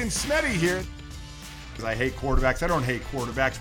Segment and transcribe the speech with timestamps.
[0.00, 0.82] And Smetty here.
[1.72, 2.62] Because I hate quarterbacks.
[2.62, 3.58] I don't hate quarterbacks.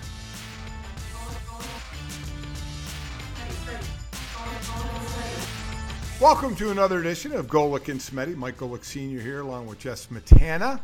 [6.21, 8.37] Welcome to another edition of Golic and Smetty.
[8.37, 9.19] Mike Golic Sr.
[9.19, 10.79] here, along with Jess Smetana.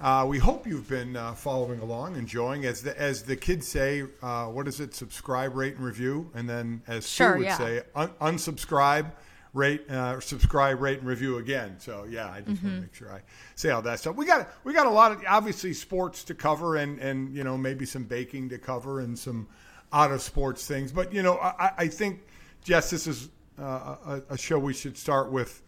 [0.00, 2.64] Uh, we hope you've been uh, following along, enjoying.
[2.64, 4.94] As the as the kids say, uh, what is it?
[4.94, 6.30] Subscribe, rate, and review.
[6.32, 7.58] And then, as Sue would yeah.
[7.58, 9.10] say, un- unsubscribe,
[9.54, 11.76] rate, uh, subscribe, rate, and review again.
[11.78, 12.66] So yeah, I just Mm-hmm.
[12.66, 13.20] want to make sure I
[13.54, 14.16] say all that stuff.
[14.16, 17.56] We got we got a lot of obviously sports to cover, and and you know
[17.58, 19.48] maybe some baking to cover, and some
[19.92, 20.92] out of sports things.
[20.92, 22.20] But you know, I, I think
[22.64, 25.62] Jess, this is uh, a, a show we should start with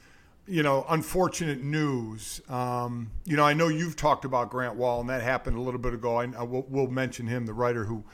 [0.46, 2.42] you know, unfortunate news.
[2.50, 5.80] Um, you know, I know you've talked about Grant Wahl, and that happened a little
[5.80, 6.16] bit ago.
[6.18, 8.04] I, I will, we'll mention him, the writer who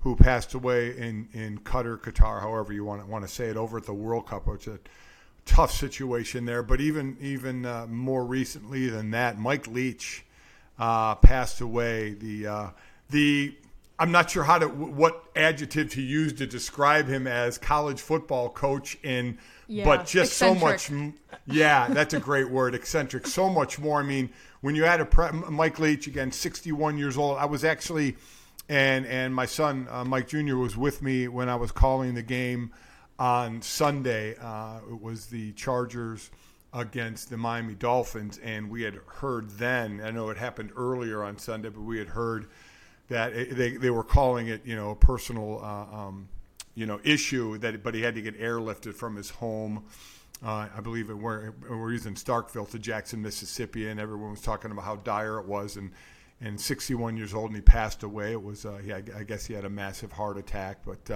[0.00, 3.56] who passed away in in Qatar, Qatar, however you want to, want to say it,
[3.56, 4.46] over at the World Cup.
[4.48, 4.78] It's a
[5.48, 6.62] tough situation there.
[6.62, 10.24] But even even uh, more recently than that, Mike Leach
[10.78, 12.14] uh, passed away.
[12.14, 12.70] The uh,
[13.10, 13.54] the
[13.98, 18.48] I'm not sure how to what adjective to use to describe him as college football
[18.48, 20.90] coach in, Yeah, but just so much.
[21.46, 23.26] Yeah, that's a great word, eccentric.
[23.26, 24.00] So much more.
[24.00, 27.38] I mean, when you had a pre- Mike Leach again, 61 years old.
[27.38, 28.16] I was actually,
[28.68, 30.56] and and my son uh, Mike Jr.
[30.56, 32.70] was with me when I was calling the game
[33.18, 34.36] on Sunday.
[34.40, 36.30] Uh, it was the Chargers
[36.72, 40.00] against the Miami Dolphins, and we had heard then.
[40.04, 42.46] I know it happened earlier on Sunday, but we had heard
[43.08, 46.28] that it, they they were calling it, you know, a personal, uh, um,
[46.74, 49.84] you know, issue that, but he had to get airlifted from his home.
[50.44, 51.52] Uh, I believe it where
[51.90, 55.76] he's in Starkville to Jackson, Mississippi, and everyone was talking about how dire it was,
[55.76, 55.90] and
[56.40, 58.30] and 61 years old, and he passed away.
[58.30, 61.10] It was, uh, he, I guess, he had a massive heart attack, but.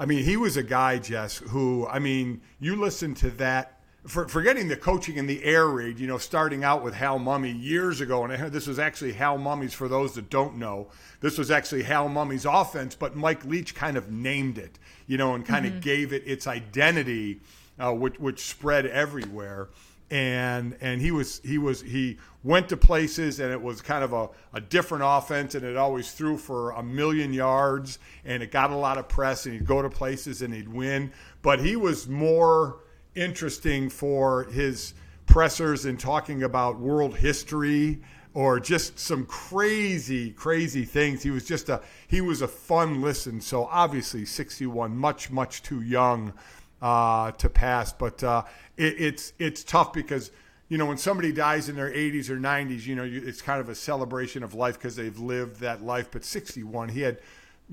[0.00, 4.26] I mean, he was a guy, Jess, who, I mean, you listen to that, for,
[4.28, 8.00] forgetting the coaching in the air raid, you know, starting out with Hal Mumme years
[8.00, 8.24] ago.
[8.24, 10.88] And this was actually Hal Mumme's, for those that don't know,
[11.20, 15.34] this was actually Hal Mumme's offense, but Mike Leach kind of named it, you know,
[15.34, 17.42] and kind of gave it its identity,
[17.78, 19.68] uh, which, which spread everywhere
[20.10, 24.12] and and he was he was he went to places and it was kind of
[24.12, 28.70] a, a different offense and it always threw for a million yards and it got
[28.70, 31.12] a lot of press and he'd go to places and he'd win.
[31.42, 32.80] But he was more
[33.14, 34.94] interesting for his
[35.26, 38.00] pressers and talking about world history
[38.34, 41.22] or just some crazy crazy things.
[41.22, 43.40] He was just a he was a fun listen.
[43.40, 46.32] So obviously 61 much much too young
[46.80, 47.92] uh, to pass.
[47.92, 48.44] But uh,
[48.76, 50.30] it, it's it's tough because
[50.68, 53.60] you know when somebody dies in their 80s or 90s, you know you, it's kind
[53.60, 56.10] of a celebration of life because they've lived that life.
[56.10, 57.18] But 61, he had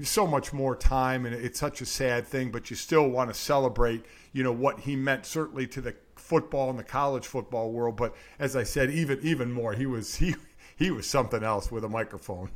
[0.04, 2.52] so much more time, and it's such a sad thing.
[2.52, 6.70] But you still want to celebrate, you know, what he meant certainly to the football
[6.70, 7.96] and the college football world.
[7.96, 10.36] But as I said, even even more, he was he
[10.76, 12.52] he was something else with a microphone.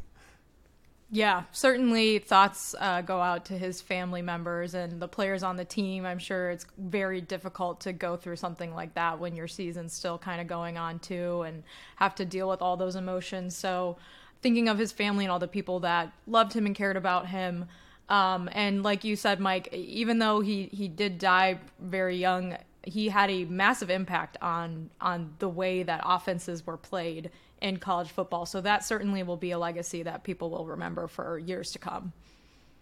[1.13, 5.66] Yeah, certainly thoughts uh, go out to his family members and the players on the
[5.66, 6.05] team.
[6.05, 10.17] I'm sure it's very difficult to go through something like that when your season's still
[10.17, 11.63] kind of going on too and
[11.97, 13.58] have to deal with all those emotions.
[13.58, 13.97] So,
[14.41, 17.66] thinking of his family and all the people that loved him and cared about him.
[18.08, 23.09] Um, and like you said, Mike, even though he, he did die very young, he
[23.09, 27.31] had a massive impact on on the way that offenses were played
[27.61, 28.46] in college football.
[28.46, 32.13] So that certainly will be a legacy that people will remember for years to come.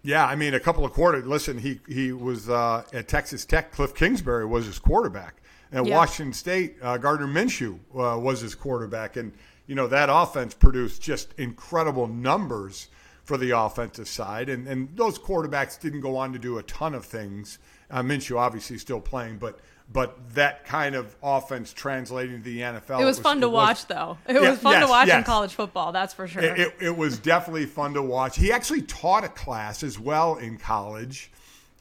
[0.01, 1.25] Yeah, I mean, a couple of quarters.
[1.25, 3.71] Listen, he he was uh, at Texas Tech.
[3.71, 5.35] Cliff Kingsbury was his quarterback.
[5.71, 5.97] At Yeah.
[5.97, 9.33] Washington State, uh, Gardner Minshew uh, was his quarterback, and
[9.67, 12.87] you know that offense produced just incredible numbers
[13.23, 14.47] for the offensive side.
[14.47, 17.59] And and those quarterbacks didn't go on to do a ton of things.
[17.91, 19.59] Uh, Minshew obviously still playing, but
[19.91, 23.01] but that kind of offense translating to the NFL.
[23.01, 24.17] It was, fun to watch, though.
[24.27, 25.17] It yeah, was fun yes, to watch yes.
[25.17, 26.43] in college football, that's for sure.
[26.43, 28.37] It, it, it, was definitely fun to watch.
[28.37, 31.31] He actually taught a class as well in college.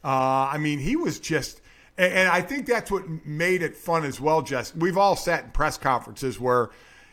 [0.02, 1.60] Uh, I mean, he was just,
[1.98, 4.74] and, and I think that's what made it fun as well, Jess.
[4.74, 6.70] We've all sat in press conferences where,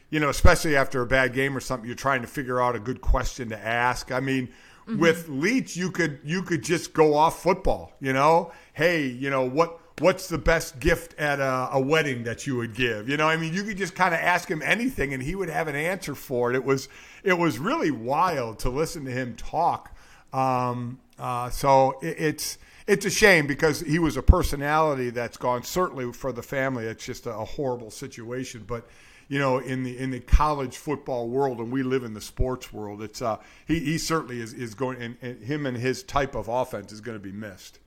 [0.09, 2.79] you know, especially after a bad game or something, you're trying to figure out a
[2.79, 4.13] good question to ask.
[4.13, 4.47] I mean,
[4.87, 4.99] mm-hmm.
[4.99, 7.91] with Leach, you could you could just go off football.
[7.99, 12.45] You know, hey, you know what what's the best gift at a, a, wedding that
[12.45, 13.07] you would give?
[13.07, 15.49] You know, I mean, you could just kind of ask him anything, and he would
[15.49, 16.55] have an answer for it.
[16.55, 16.89] It was
[17.23, 19.95] it was really wild to listen to him talk.
[20.33, 22.57] Um, uh, so it, it's
[22.87, 25.63] it's a shame because he was a personality that's gone.
[25.63, 28.63] Certainly for the family, it's just a, a horrible situation.
[28.67, 28.87] But
[29.27, 32.73] you know, in the in the college football world, and we live in the sports
[32.73, 36.35] world, it's uh, he, he certainly is is going, and, and him and his type
[36.35, 37.79] of offense is going to be missed.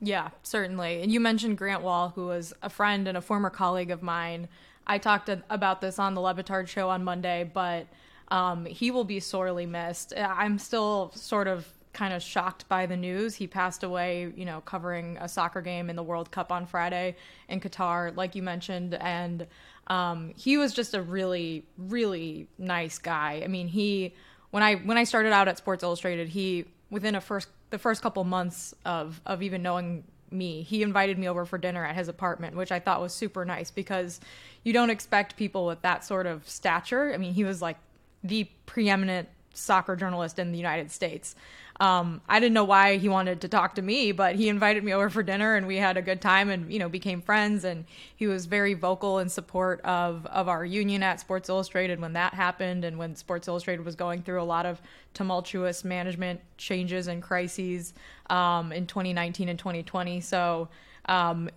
[0.00, 1.02] Yeah, certainly.
[1.02, 4.48] And you mentioned Grant Wahl, who was a friend and a former colleague of mine.
[4.86, 7.86] I talked about this on the Le Batard show on Monday, but
[8.28, 10.12] um, he will be sorely missed.
[10.16, 13.34] I'm still sort of kind of shocked by the news.
[13.34, 17.16] He passed away, you know, covering a soccer game in the World Cup on Friday
[17.48, 18.94] in Qatar, like you mentioned.
[18.94, 19.46] And
[19.86, 23.40] um, he was just a really, really nice guy.
[23.42, 24.14] I mean, he
[24.50, 28.02] when I when I started out at Sports Illustrated, he within a first the first
[28.02, 32.08] couple months of of even knowing me, he invited me over for dinner at his
[32.08, 34.20] apartment, which I thought was super nice because
[34.64, 37.12] you don't expect people with that sort of stature.
[37.14, 37.76] I mean, he was like
[38.24, 41.34] the preeminent soccer journalist in the United States.
[41.78, 44.92] Um, I didn't know why he wanted to talk to me, but he invited me
[44.92, 47.64] over for dinner and we had a good time and, you know, became friends.
[47.64, 47.84] And
[48.16, 52.34] he was very vocal in support of, of our union at Sports Illustrated when that
[52.34, 54.80] happened and when Sports Illustrated was going through a lot of
[55.12, 57.92] tumultuous management changes and crises
[58.30, 60.20] um, in 2019 and 2020.
[60.20, 60.68] So,
[61.06, 61.50] um,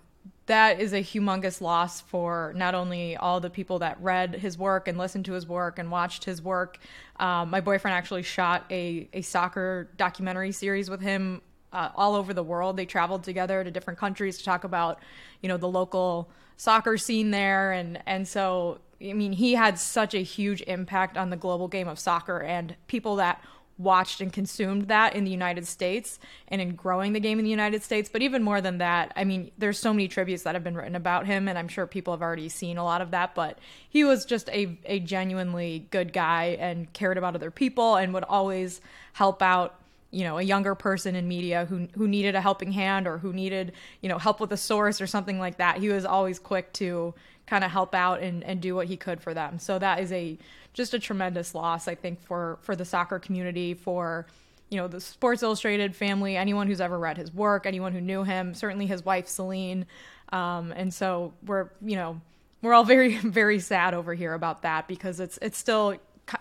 [0.46, 4.88] that is a humongous loss for not only all the people that read his work
[4.88, 6.80] and listened to his work and watched his work.
[7.18, 12.34] Um, my boyfriend actually shot a, a soccer documentary series with him uh, all over
[12.34, 12.78] the world.
[12.78, 15.00] They traveled together to different countries to talk about,
[15.42, 20.14] you know, the local soccer scene there, and and so I mean, he had such
[20.14, 23.42] a huge impact on the global game of soccer and people that
[23.80, 27.50] watched and consumed that in the United States and in growing the game in the
[27.52, 28.10] United States.
[28.12, 30.96] But even more than that, I mean, there's so many tributes that have been written
[30.96, 33.34] about him, and I'm sure people have already seen a lot of that.
[33.34, 33.58] But
[33.90, 38.26] he was just a, a genuinely good guy and cared about other people and would
[38.26, 38.82] always
[39.14, 39.76] help out
[40.12, 43.32] you know a younger person in media who who needed a helping hand or who
[43.32, 46.74] needed you know help with a source or something like that he was always quick
[46.74, 47.14] to
[47.50, 49.58] kind of help out and, and do what he could for them.
[49.58, 50.38] So that is a
[50.74, 54.28] just a tremendous loss, I think, for for the soccer community, for
[54.70, 58.24] you know the Sports Illustrated family, anyone who's ever read his work, anyone who knew
[58.24, 59.88] him, certainly his wife Celine,
[60.32, 62.22] um, and so we're you know
[62.62, 65.96] we're all very very sad over here about that because it's it's still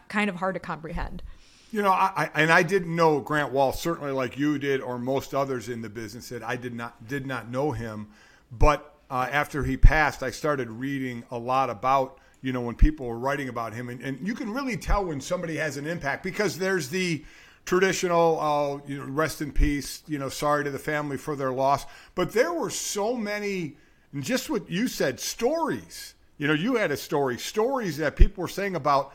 [0.09, 1.23] kind of hard to comprehend.
[1.71, 5.35] You know, I, and I didn't know Grant Wahl certainly like you did or most
[5.35, 8.09] others in the business that I did not did not know him,
[8.53, 13.07] but uh, after he passed, I started reading a lot about you know, when people
[13.07, 13.89] were writing about him.
[13.89, 17.25] And, and you can really tell when somebody has an impact because there's the
[17.65, 21.53] traditional, uh, you know, rest in peace, you know, sorry to the family for their
[21.53, 21.85] loss.
[22.15, 23.77] But there were so many,
[24.13, 26.15] and just what you said, stories.
[26.39, 29.13] You know, you had a story, stories that people were saying about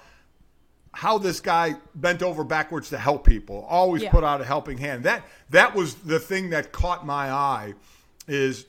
[0.92, 4.12] how this guy bent over backwards to help people, always yeah.
[4.12, 5.06] put out a helping hand.
[5.06, 7.74] That that was the thing that caught my eye
[8.28, 8.66] is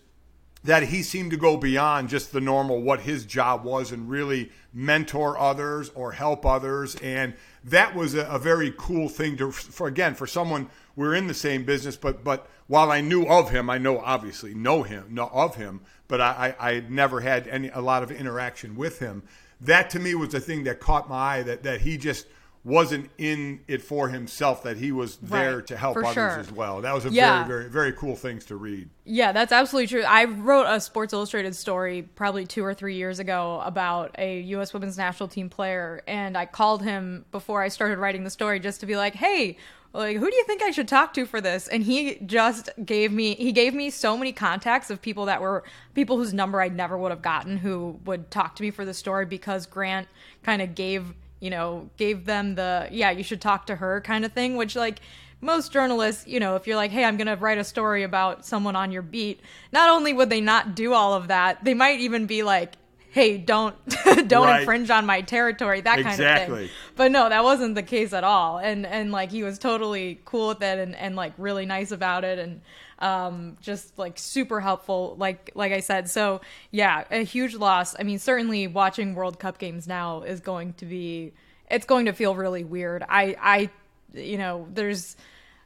[0.65, 4.51] that he seemed to go beyond just the normal what his job was and really
[4.73, 6.97] mentor others or help others.
[6.97, 11.27] And that was a, a, very cool thing to for again for someone we're in
[11.27, 15.07] the same business but but while I knew of him I know obviously know him
[15.11, 18.99] know of him but I, I, I never had any a lot of interaction with
[18.99, 19.23] him.
[19.61, 22.27] That to me was the thing that caught my eye that that he just
[22.65, 26.39] wasn't in it for himself that he was there right, to help others sure.
[26.39, 26.81] as well.
[26.81, 27.45] That was a yeah.
[27.45, 28.89] very very very cool things to read.
[29.05, 30.03] Yeah, that's absolutely true.
[30.03, 34.73] I wrote a Sports Illustrated story probably 2 or 3 years ago about a US
[34.73, 38.81] women's national team player and I called him before I started writing the story just
[38.81, 39.59] to be like, "Hey,
[39.93, 43.13] like who do you think I should talk to for this?" And he just gave
[43.13, 46.69] me he gave me so many contacts of people that were people whose number I
[46.69, 50.09] never would have gotten who would talk to me for the story because Grant
[50.43, 51.13] kind of gave
[51.45, 54.75] you know, gave them the, yeah, you should talk to her kind of thing, which,
[54.75, 55.01] like,
[55.43, 58.47] most journalists, you know, if you're like, hey, I'm going to write a story about
[58.47, 62.01] someone on your beat, not only would they not do all of that, they might
[62.01, 62.73] even be like,
[63.11, 64.61] hey, don't don't right.
[64.61, 66.25] infringe on my territory, that exactly.
[66.25, 66.69] kind of thing.
[66.97, 68.59] But no, that wasn't the case at all.
[68.59, 72.25] And and like he was totally cool with it and, and like really nice about
[72.25, 72.63] it and
[73.05, 76.09] um, just like super helpful like like I said.
[76.09, 77.95] So yeah, a huge loss.
[77.99, 81.35] I mean, certainly watching World Cup games now is going to be
[81.71, 83.05] it's going to feel really weird.
[83.07, 83.71] I I
[84.15, 85.17] you know, there's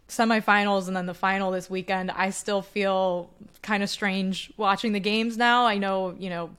[0.09, 2.11] semifinals and then the final this weekend.
[2.11, 3.31] I still feel
[3.63, 5.67] kind of strange watching the games now.
[5.67, 6.51] I know, you know,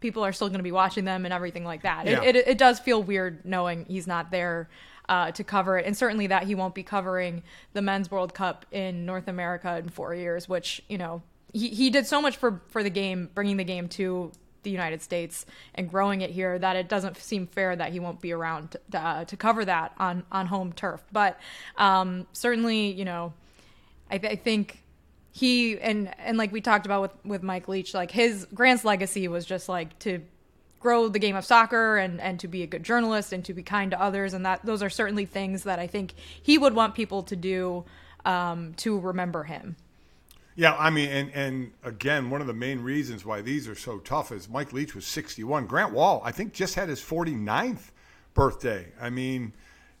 [0.00, 2.06] people are still going to be watching them and everything like that.
[2.06, 2.22] Yeah.
[2.22, 4.68] It, it, it, does feel weird knowing he's not there
[5.08, 8.66] uh, to cover it, and certainly that he won't be covering the men's World Cup
[8.70, 10.48] in North America in four years.
[10.48, 11.22] Which you know
[11.52, 15.00] he he did so much for for the game, bringing the game to the United
[15.02, 18.76] States and growing it here that it doesn't seem fair that he won't be around
[18.90, 21.02] to, uh, to cover that on on home turf.
[21.12, 21.38] But
[21.76, 23.32] um, certainly, you know,
[24.10, 24.82] I, I think
[25.32, 29.28] he and and like we talked about with with Mike Leach, like his Grant's legacy
[29.28, 30.20] was just like to
[30.80, 33.62] grow the game of soccer and and to be a good journalist and to be
[33.62, 36.94] kind to others, and that those are certainly things that I think he would want
[36.94, 37.84] people to do
[38.24, 39.76] um, to remember him.
[40.58, 43.98] Yeah, I mean, and and again, one of the main reasons why these are so
[43.98, 45.66] tough is Mike Leach was 61.
[45.66, 47.92] Grant Wahl, I think, just had his 49th
[48.34, 48.86] birthday.
[49.00, 49.52] I mean,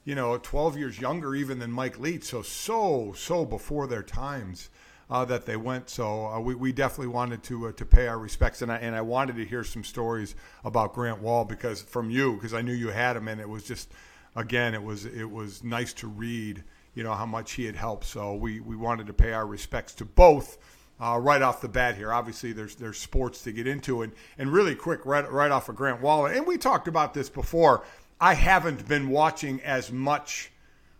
[0.04, 4.68] you know, 12 years younger even than Mike Leach, so so so before their times
[5.10, 5.88] uh, that they went.
[5.88, 8.94] So uh, we, we definitely wanted to uh, to pay our respects, and I and
[8.94, 10.34] I wanted to hear some stories
[10.64, 13.64] about Grant Wahl because from you because I knew you had him, and it was
[13.64, 13.90] just
[14.36, 16.62] again it was it was nice to read
[16.94, 18.04] you know how much he had helped.
[18.04, 20.58] So we we wanted to pay our respects to both.
[21.00, 22.12] Uh, right off the bat here.
[22.12, 25.76] Obviously, there's there's sports to get into, and and really quick, right right off of
[25.76, 27.84] Grant Wahl, and we talked about this before.
[28.20, 30.50] I haven't been watching as much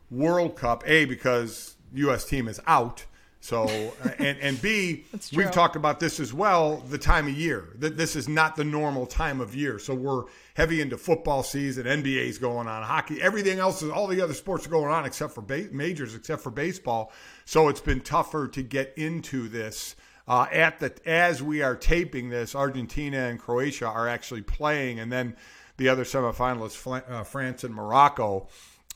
[0.08, 2.24] World Cup, a because U.S.
[2.24, 3.06] team is out,
[3.48, 3.64] so,
[4.04, 7.70] uh, and, and B, we've talked about this as well the time of year.
[7.76, 9.78] That this is not the normal time of year.
[9.78, 10.24] So we're
[10.54, 14.66] heavy into football season, NBA's going on, hockey, everything else is all the other sports
[14.66, 17.10] are going on except for ba- majors, except for baseball.
[17.46, 19.96] So it's been tougher to get into this.
[20.26, 25.10] Uh, at the as we are taping this, Argentina and Croatia are actually playing, and
[25.10, 25.34] then
[25.78, 28.48] the other semifinalists, uh, France and Morocco.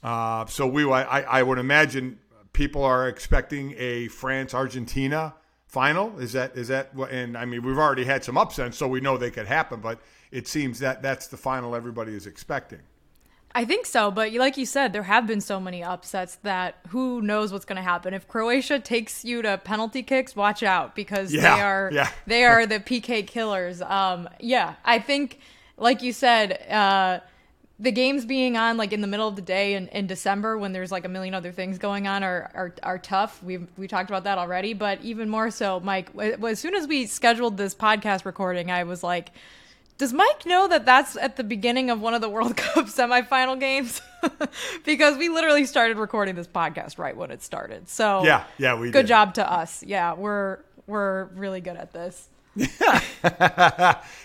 [0.03, 2.19] Uh, so we, I, I would imagine
[2.53, 5.35] people are expecting a France Argentina
[5.67, 6.19] final.
[6.19, 9.17] Is that is that and I mean we've already had some upsets, so we know
[9.17, 9.81] they could happen.
[9.81, 12.81] But it seems that that's the final everybody is expecting.
[13.55, 17.21] I think so, but like you said, there have been so many upsets that who
[17.21, 18.15] knows what's going to happen.
[18.15, 22.11] If Croatia takes you to penalty kicks, watch out because yeah, they are yeah.
[22.27, 23.83] they are the PK killers.
[23.83, 25.39] Um, yeah, I think,
[25.77, 27.21] like you said, uh,
[27.83, 30.73] the games being on like in the middle of the day in, in December when
[30.73, 33.43] there's like a million other things going on are, are, are tough.
[33.43, 36.09] We've we talked about that already, but even more so, Mike.
[36.17, 39.33] As soon as we scheduled this podcast recording, I was like,
[39.99, 43.59] "Does Mike know that that's at the beginning of one of the World Cup semifinal
[43.59, 44.01] games?"
[44.85, 47.89] because we literally started recording this podcast right when it started.
[47.89, 49.09] So yeah, yeah, we good did.
[49.09, 49.83] job to us.
[49.83, 52.29] Yeah, we're we're really good at this.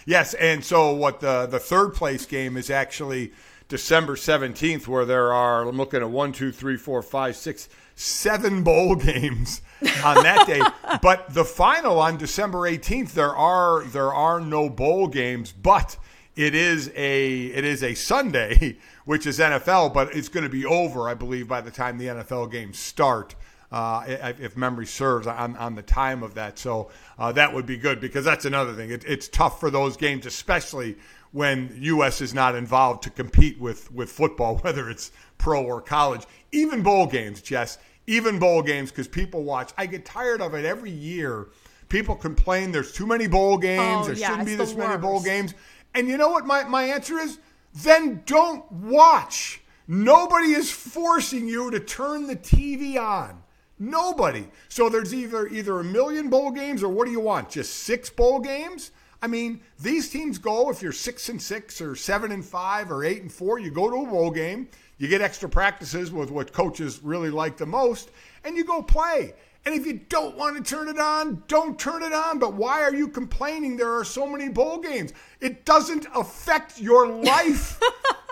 [0.06, 3.32] yes, and so what the the third place game is actually
[3.70, 8.64] December 17th, where there are, I'm looking at one, two, three, four, five, six, seven
[8.64, 9.62] bowl games
[10.04, 10.62] on that day.
[11.02, 15.98] but the final on December 18th, there are there are no bowl games, but
[16.36, 20.66] it is a it is a Sunday, which is NFL, but it's going to be
[20.66, 23.36] over, I believe, by the time the NFL games start.
[23.70, 24.04] Uh,
[24.40, 26.58] if memory serves on, on the time of that.
[26.58, 28.92] So uh, that would be good because that's another thing.
[28.92, 30.96] It, it's tough for those games, especially
[31.32, 32.22] when U.S.
[32.22, 36.26] is not involved to compete with, with football, whether it's pro or college.
[36.52, 39.72] Even bowl games, Jess, even bowl games, because people watch.
[39.78, 41.50] I get tired of it every year.
[41.90, 45.22] People complain there's too many bowl games, oh, there yeah, shouldn't be this many bowl
[45.22, 45.54] games.
[45.94, 47.40] And you know what my, my answer is?
[47.74, 49.62] Then don't watch.
[49.88, 53.42] Nobody is forcing you to turn the TV on.
[53.80, 54.48] Nobody.
[54.70, 57.50] So there's either either a million bowl games or what do you want?
[57.50, 58.92] Just six bowl games?
[59.22, 63.04] I mean, these teams go if you're six and six or seven and five or
[63.04, 64.68] eight and four, you go to a bowl game,
[64.98, 68.12] you get extra practices with what coaches really like the most,
[68.44, 69.34] and you go play.
[69.66, 72.40] And if you don't want to turn it on, don't turn it on.
[72.40, 75.12] But why are you complaining there are so many bowl games?
[75.42, 77.80] It doesn't affect your life.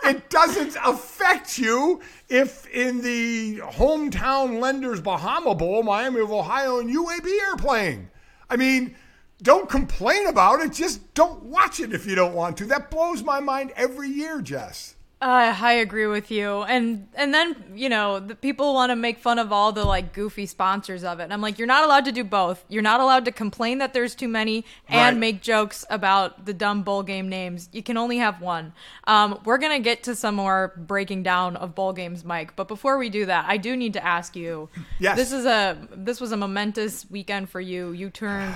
[0.06, 6.90] It doesn't affect you if in the hometown lenders Bahama Bowl, Miami of Ohio and
[6.90, 8.10] UAB are playing.
[8.50, 8.96] I mean,
[9.42, 10.74] don't complain about it.
[10.74, 12.66] Just don't watch it if you don't want to.
[12.66, 14.95] That blows my mind every year, Jess.
[15.22, 19.18] Uh, I agree with you, and and then you know the people want to make
[19.18, 22.06] fun of all the like goofy sponsors of it, and I'm like, you're not allowed
[22.06, 22.64] to do both.
[22.68, 25.18] You're not allowed to complain that there's too many and Right.
[25.20, 27.70] make jokes about the dumb bowl game names.
[27.72, 28.74] You can only have one.
[29.08, 32.98] Um, we're gonna get to some more breaking down of bowl games, Mike, but before
[32.98, 34.70] we do that, I do need to ask you.
[35.00, 35.16] Yes.
[35.16, 37.94] This is a this was a momentous weekend for you.
[37.94, 38.54] You turned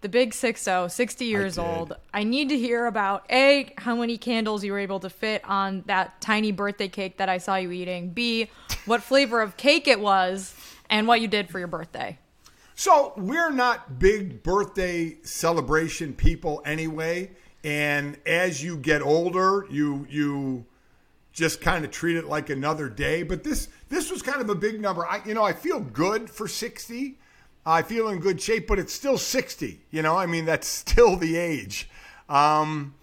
[0.00, 1.62] the big 6-0, 60 years did.
[1.62, 1.96] old.
[2.14, 5.82] I need to hear about A, how many candles you were able to fit on
[5.86, 8.10] that tiny birthday cake that I saw you eating.
[8.10, 8.48] B,
[8.86, 10.54] what flavor of cake it was
[10.88, 12.18] and what you did for your birthday.
[12.74, 17.32] So we're not big birthday celebration people anyway,
[17.64, 20.64] and as you get older, you you
[21.32, 23.24] just kind of treat it like another day.
[23.24, 25.04] But this this was kind of a big number.
[25.04, 27.18] I you know I feel good for sixty.
[27.68, 29.80] I feel in good shape, but it's still sixty.
[29.90, 31.88] You know, I mean that's still the age.
[32.28, 32.94] Um,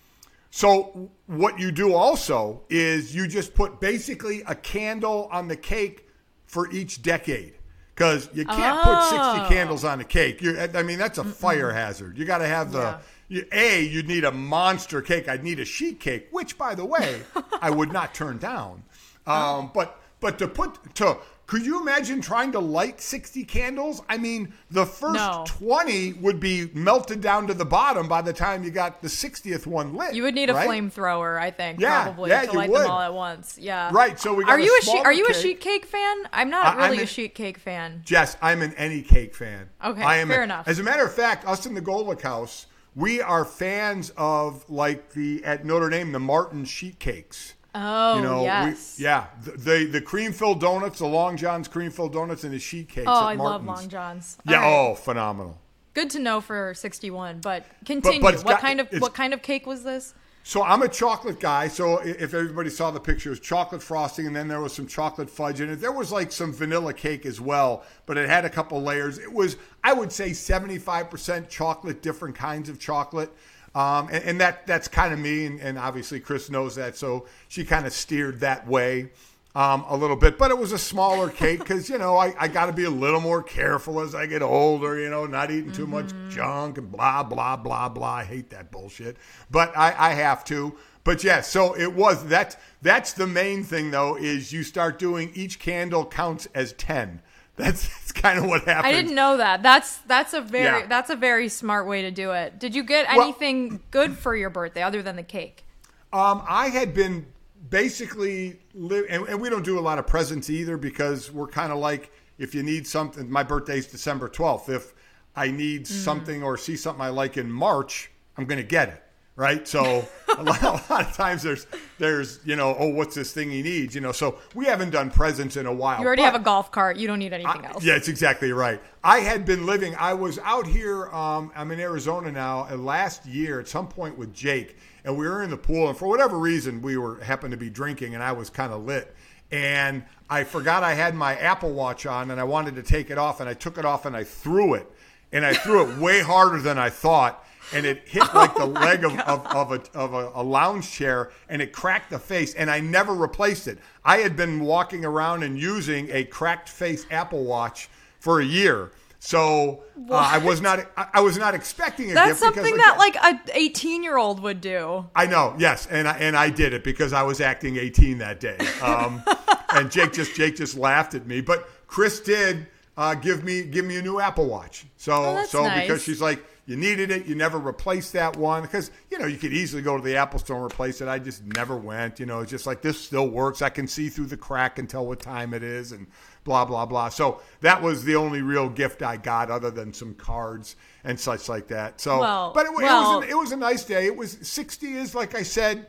[0.50, 6.08] so what you do also is you just put basically a candle on the cake
[6.46, 7.56] for each decade
[7.94, 10.42] because you can't put 60 candles on a cake.
[10.42, 12.18] you I mean, that's a fire hazard.
[12.18, 13.00] You got to have the.
[13.28, 13.42] Yeah.
[13.52, 15.28] A, you'd need a monster cake.
[15.28, 17.22] I'd need a sheet cake, which, by the way,
[17.62, 18.84] I would not turn down.
[19.26, 24.02] Um, but but to put to could you imagine trying to light 60 candles?
[24.10, 25.44] I mean, the first No.
[25.48, 29.68] 20 would be melted down to the bottom by the time you got the 60th
[29.68, 30.16] one lit.
[30.16, 32.82] You would need a flamethrower, I think, Yeah, probably yeah, to light would.
[32.82, 33.58] them all at once.
[33.60, 33.90] Yeah.
[33.94, 36.18] Right, so we got Are you a sheet smaller are you a sheet cake fan?
[36.34, 38.02] I'm not I- I'm really a sheet cake fan.
[38.04, 39.70] Jess, I'm an any cake fan.
[39.84, 40.68] Okay, I am fair a- enough.
[40.68, 45.12] As a matter of fact, us in the Golic House, we are fans of like
[45.14, 47.54] the at Notre Dame the Martin sheet cakes.
[47.78, 48.98] Oh, you know, we- yes.
[49.00, 52.60] yeah, the, the the cream filled donuts, the Long John's cream filled donuts, and the
[52.60, 53.08] sheet cakes.
[53.08, 54.38] Oh, I love Long Johns.
[54.48, 54.90] Yeah, right.
[54.92, 55.60] oh, phenomenal.
[55.94, 58.22] Good to know for 61, but continue.
[58.22, 60.14] but it's what got- kind of what kind of cake was this?
[60.48, 61.68] So I'm a chocolate guy.
[61.70, 64.86] So if everybody saw the picture, it was chocolate frosting, and then there was some
[64.86, 65.78] chocolate fudge in it.
[65.78, 69.18] There was like some vanilla cake as well, but it had a couple layers.
[69.18, 73.32] It was, I would say, 75% chocolate, different kinds of chocolate.
[73.76, 77.26] Um, and, and that that's kind of me, and, and obviously Chris knows that, so
[77.50, 79.10] she kind of steered that way
[79.54, 80.38] um, a little bit.
[80.38, 82.90] But it was a smaller cake because you know I, I got to be a
[82.90, 84.98] little more careful as I get older.
[84.98, 88.14] You know, not eating too much junk and blah blah blah blah.
[88.16, 89.18] I hate that bullshit,
[89.52, 90.76] but I, I have to.
[91.04, 92.58] But yes, so it was that.
[92.82, 97.22] That's the main thing though is you start doing each candle counts as ten.
[97.58, 98.88] That's, that's kind of what happened.
[98.88, 99.64] I didn't know that.
[99.64, 100.88] That's that's a very Yeah.
[100.88, 102.60] that's a very smart way to do it.
[102.60, 105.64] Did you get Well- anything good for your birthday other than the cake?
[106.12, 107.26] Um, I had been
[107.70, 111.72] basically live, and, and we don't do a lot of presents either because we're kind
[111.72, 113.30] of like if you need something.
[113.30, 114.70] My birthday's December twelfth.
[114.70, 114.94] If
[115.36, 115.88] I need Mm.
[115.88, 119.04] something or see something I like in March, I'm going to get it.
[119.38, 121.68] Right, so a lot, a lot of times there's
[121.98, 125.12] there's you know oh what's this thing he needs you know so we haven't done
[125.12, 126.00] presents in a while.
[126.00, 126.96] You already have a golf cart.
[126.96, 127.84] You don't need anything I- else.
[127.84, 128.82] Yeah, it's exactly right.
[129.04, 129.94] I had been living.
[130.00, 131.08] I was out here.
[131.10, 132.64] Um, I'm in Arizona now.
[132.64, 135.98] And last year, at some point with Jake, and we were in the pool, and
[135.98, 139.14] for whatever reason, we were happened to be drinking, and I was kind of lit,
[139.52, 143.18] and I forgot I had my Apple Watch on, and I wanted to take it
[143.18, 144.90] off, and I took it off, and I threw it,
[145.32, 147.45] and I threw it way harder than I thought.
[147.74, 151.32] And it hit like the leg of, of, of, a, of a, a lounge chair
[151.50, 152.54] and it cracked the face.
[152.54, 153.80] And I never replaced it.
[154.04, 158.92] I had been walking around and using a cracked face Apple Watch for a year.
[159.20, 162.78] So uh, I was not I, I was not expecting a That's gift because, something
[162.78, 165.04] that like a 18 year old would do.
[165.16, 168.40] I know, yes, and I, and I did it because I was acting 18 that
[168.40, 168.58] day.
[168.84, 169.24] Um,
[169.74, 173.84] and Jake just Jake just laughed at me, but Chris did uh, give me give
[173.86, 174.86] me a new Apple Watch.
[174.98, 175.88] So Oh, so nice.
[175.88, 179.38] because she's like, you needed it, you never replaced that one because you know you
[179.38, 181.08] could easily go to the Apple store and replace it.
[181.08, 182.20] I just never went.
[182.20, 183.62] You know, it's just like this still works.
[183.62, 186.08] I can see through the crack and tell what time it is and
[186.44, 187.10] blah blah blah.
[187.10, 191.48] So that was the only real gift I got, other than some cards and such
[191.50, 192.02] like that.
[192.02, 194.08] So, Well- but it, well- it was an, it was a nice day.
[194.08, 195.88] It was 60 is like I said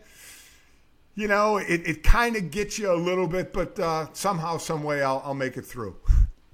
[1.18, 4.82] you know, it, it kind of gets you a little bit, but uh, somehow, some
[4.82, 5.96] way, I'll, I'll make it through.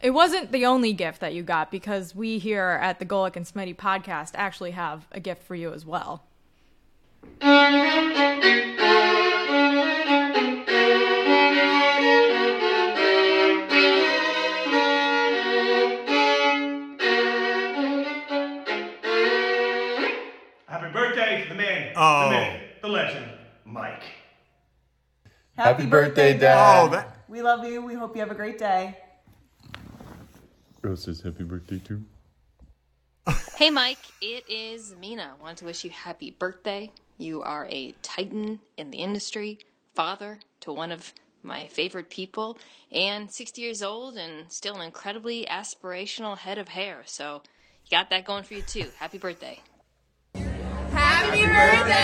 [0.03, 3.47] It wasn't the only gift that you got because we here at the Golic and
[3.47, 6.25] Smetty podcast actually have a gift for you as well.
[20.67, 22.25] Happy birthday to the man, Oh.
[22.25, 23.27] the myth, the legend,
[23.65, 24.03] Mike.
[25.57, 26.85] Happy birthday, Dad.
[26.85, 27.83] Oh, that We love you.
[27.83, 28.97] We hope you have a great day.
[30.83, 32.03] Rose says happy birthday too.
[33.57, 35.35] Hey, Mike, it is Mina.
[35.41, 36.91] Want to wish you happy birthday.
[37.19, 39.61] You are a titan in the industry,
[39.95, 41.13] father to one of
[41.45, 42.59] my favorite people,
[42.91, 47.03] and 60 years old and still an incredibly aspirational head of hair.
[47.07, 47.43] So
[47.85, 48.87] you got that going for you too.
[48.99, 49.61] Happy birthday.
[50.35, 52.03] Happy birthday!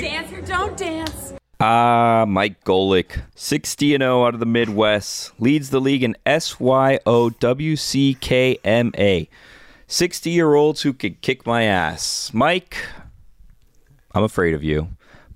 [0.00, 1.37] Dance or don't dance.
[1.60, 6.48] Ah, Mike Golic, 60 and 0 out of the Midwest, leads the league in SYOWCKMA.
[9.88, 12.30] 60 year olds who could kick my ass.
[12.32, 12.76] Mike,
[14.14, 14.86] I'm afraid of you.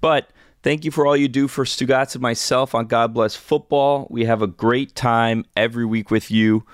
[0.00, 0.30] But
[0.62, 4.06] thank you for all you do for Stugotz and myself on God Bless Football.
[4.08, 6.64] We have a great time every week with you.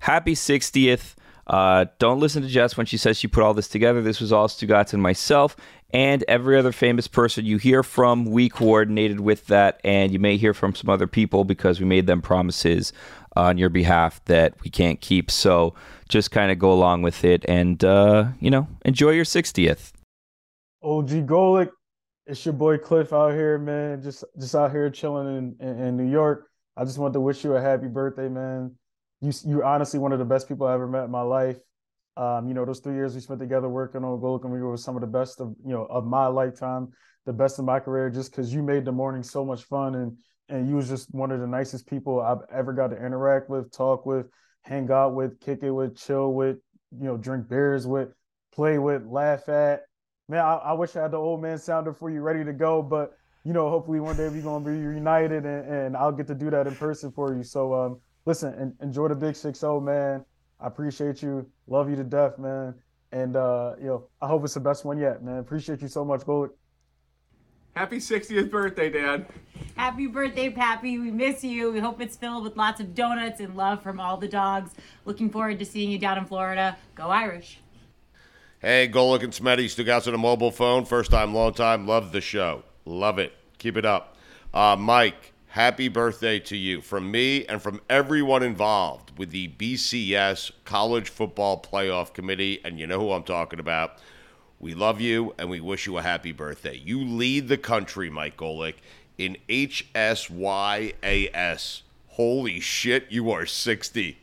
[0.00, 1.14] Happy 60th.
[1.46, 4.02] Uh, don't listen to Jess when she says she put all this together.
[4.02, 5.56] This was all Stugotz and myself
[5.90, 8.26] and every other famous person you hear from.
[8.26, 12.06] We coordinated with that, and you may hear from some other people because we made
[12.06, 12.92] them promises
[13.36, 15.30] on your behalf that we can't keep.
[15.30, 15.74] So
[16.08, 19.92] just kind of go along with it and, uh, you know, enjoy your 60th.
[20.82, 21.70] OG Golic,
[22.26, 24.02] it's your boy Cliff out here, man.
[24.02, 26.48] Just just out here chilling in, in, in New York.
[26.76, 28.74] I just want to wish you a happy birthday, man.
[29.20, 31.56] You you're honestly one of the best people I ever met in my life.
[32.18, 34.96] Um, you know, those three years we spent together working on and we were some
[34.96, 36.88] of the best of you know of my lifetime,
[37.26, 40.18] the best of my career, just because you made the morning so much fun and
[40.48, 43.70] and you was just one of the nicest people I've ever got to interact with,
[43.70, 44.26] talk with,
[44.62, 46.56] hang out with, kick it with, chill with,
[46.98, 48.08] you know, drink beers with,
[48.52, 49.82] play with, laugh at.
[50.28, 52.82] Man, I, I wish I had the old man sounder for you ready to go,
[52.82, 53.12] but
[53.44, 56.50] you know, hopefully one day we're gonna be reunited and, and I'll get to do
[56.50, 57.42] that in person for you.
[57.42, 60.24] So um, listen, and, enjoy the big six zero, man.
[60.60, 62.74] I appreciate you, love you to death, man.
[63.12, 65.38] And uh, you know, I hope it's the best one yet, man.
[65.38, 66.50] Appreciate you so much, Golic.
[67.74, 69.26] Happy 60th birthday, Dad.
[69.76, 70.98] Happy birthday, Pappy.
[70.98, 71.70] We miss you.
[71.70, 74.72] We hope it's filled with lots of donuts and love from all the dogs.
[75.04, 76.76] Looking forward to seeing you down in Florida.
[76.96, 77.60] Go Irish.
[78.58, 80.84] Hey, Golic and Smetty, Stugotz on a mobile phone.
[80.84, 81.86] First time, long time.
[81.86, 82.64] Love the show.
[82.84, 83.32] Love it.
[83.58, 84.16] Keep it up.
[84.52, 90.52] Uh, Mike, happy birthday to you from me and from everyone involved with the BCS
[90.64, 92.60] College Football Playoff Committee.
[92.64, 93.98] And you know who I'm talking about.
[94.60, 96.76] We love you and we wish you a happy birthday.
[96.76, 98.74] You lead the country, Mike Golic,
[99.16, 100.92] in HSYAS.
[102.08, 104.18] Holy shit, you are 60.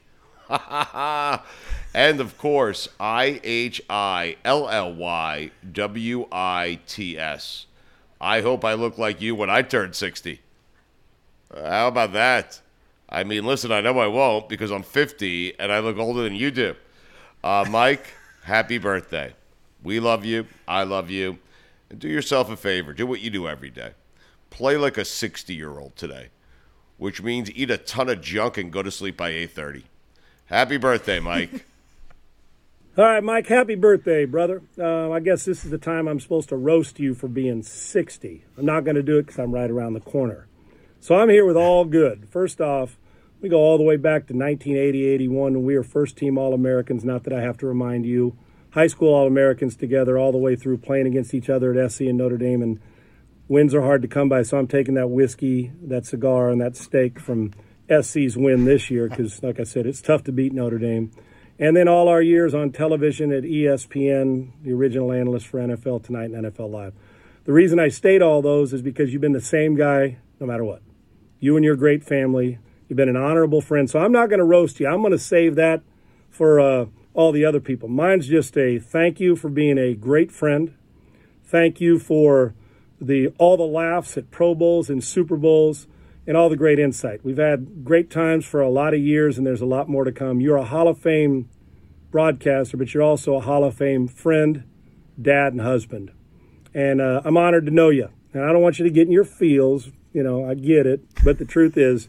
[0.49, 7.65] and of course, I H I L L Y W I T S.
[8.21, 10.41] I hope I look like you when I turn 60.
[11.53, 12.61] Uh, how about that?
[13.09, 16.35] I mean, listen, I know I won't because I'm 50 and I look older than
[16.35, 16.75] you do.
[17.43, 18.07] Uh, Mike,
[18.43, 19.33] happy birthday.
[19.83, 20.47] We love you.
[20.67, 21.37] I love you.
[21.89, 22.93] And do yourself a favor.
[22.93, 23.91] Do what you do every day.
[24.49, 26.29] Play like a 60 year old today,
[26.97, 29.83] which means eat a ton of junk and go to sleep by 8:30.
[30.45, 31.65] Happy birthday, Mike.
[32.97, 34.61] All right, Mike, happy birthday, brother.
[34.79, 38.45] Uh, I guess this is the time I'm supposed to roast you for being 60.
[38.57, 40.47] I'm not going to do it because I'm right around the corner.
[40.99, 42.27] So I'm here with all good.
[42.29, 42.97] First off,
[43.41, 46.53] we go all the way back to 1980 81 when we were first team All
[46.53, 47.05] Americans.
[47.05, 48.35] Not that I have to remind you.
[48.71, 52.01] High school All Americans together all the way through playing against each other at SC
[52.01, 52.61] and Notre Dame.
[52.61, 52.79] And
[53.47, 54.41] wins are hard to come by.
[54.41, 57.53] So I'm taking that whiskey, that cigar, and that steak from
[57.87, 61.11] SC's win this year because, like I said, it's tough to beat Notre Dame.
[61.57, 66.31] And then all our years on television at ESPN, the original analyst for NFL Tonight
[66.31, 66.93] and NFL Live.
[67.45, 70.63] The reason I state all those is because you've been the same guy no matter
[70.63, 70.81] what.
[71.39, 73.89] You and your great family, you've been an honorable friend.
[73.89, 74.87] So I'm not going to roast you.
[74.87, 75.81] I'm going to save that
[76.29, 77.89] for uh, all the other people.
[77.89, 80.73] Mine's just a thank you for being a great friend.
[81.43, 82.53] Thank you for
[82.99, 85.87] the all the laughs at Pro Bowls and Super Bowls
[86.27, 87.23] and all the great insight.
[87.23, 90.11] We've had great times for a lot of years, and there's a lot more to
[90.11, 90.41] come.
[90.41, 91.49] You're a Hall of Fame
[92.11, 94.63] broadcaster, but you're also a Hall of Fame friend,
[95.21, 96.11] dad, and husband.
[96.73, 98.09] And uh, I'm honored to know you.
[98.33, 99.91] And I don't want you to get in your feels.
[100.15, 101.01] You know, I get it.
[101.25, 102.07] But the truth is,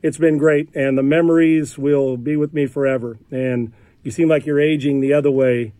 [0.00, 3.18] it's been great, and the memories will be with me forever.
[3.32, 3.72] And
[4.04, 5.72] you seem like you're aging the other way,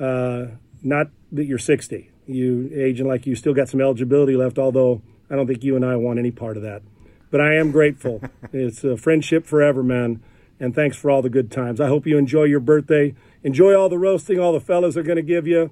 [0.00, 0.46] uh,
[0.82, 2.10] not that you're 60.
[2.26, 5.84] You aging like you still got some eligibility left, although I don't think you and
[5.84, 6.82] I want any part of that.
[7.30, 8.20] But I am grateful.
[8.52, 10.20] it's a friendship forever, man.
[10.58, 11.80] And thanks for all the good times.
[11.80, 13.14] I hope you enjoy your birthday.
[13.44, 15.70] Enjoy all the roasting all the fellas are going to give you.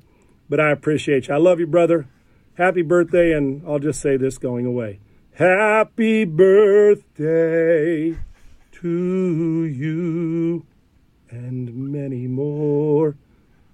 [0.49, 1.35] But I appreciate you.
[1.35, 2.07] I love you, brother.
[2.55, 3.33] Happy birthday.
[3.33, 5.01] And I'll just say this going away.
[5.39, 8.17] Happy birthday
[8.73, 10.67] to you
[11.31, 13.15] and many more.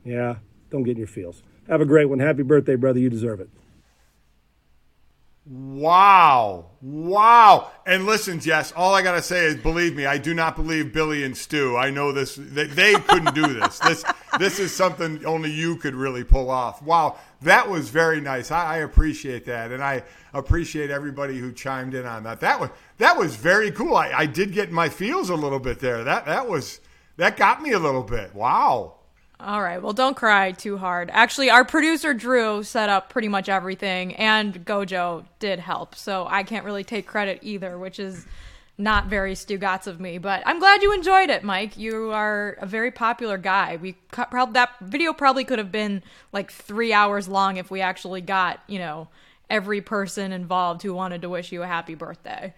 [0.05, 0.37] Yeah,
[0.69, 1.43] don't get in your feels.
[1.67, 2.19] Have a great one.
[2.19, 2.99] Happy birthday, brother.
[2.99, 3.49] You deserve it.
[5.47, 6.71] Wow.
[6.81, 7.71] Wow.
[7.85, 10.95] And listen, Jess, all I got to say is believe me, I do not believe
[10.95, 11.77] Billy and Stu.
[11.77, 13.79] I know this they, they couldn't do this.
[13.79, 14.05] This
[14.39, 16.81] this is something only you could really pull off.
[16.81, 17.19] Wow.
[17.43, 18.51] That was very nice.
[18.51, 19.71] I, I appreciate that.
[19.71, 22.41] And I appreciate everybody who chimed in on that.
[22.41, 23.97] That was that was very cool.
[23.97, 26.05] I, I did get my feels a little bit there.
[26.05, 26.81] That that was
[27.19, 28.35] that got me a little bit.
[28.35, 28.94] Wow.
[29.45, 29.83] All right.
[29.83, 31.11] Well, don't cry too hard.
[31.13, 35.95] Actually, our producer Drew set up pretty much everything, and Gojo did help.
[35.95, 38.25] So I can't really take credit either, which is
[38.79, 40.17] not very Stugotz of me.
[40.17, 41.77] But I'm glad you enjoyed it, Mike.
[41.77, 43.77] You are a very popular guy.
[43.77, 46.03] We probably that video probably could have been
[46.33, 49.09] like three hours long if we actually got you know
[49.51, 52.55] every person involved who wanted to wish you a happy birthday.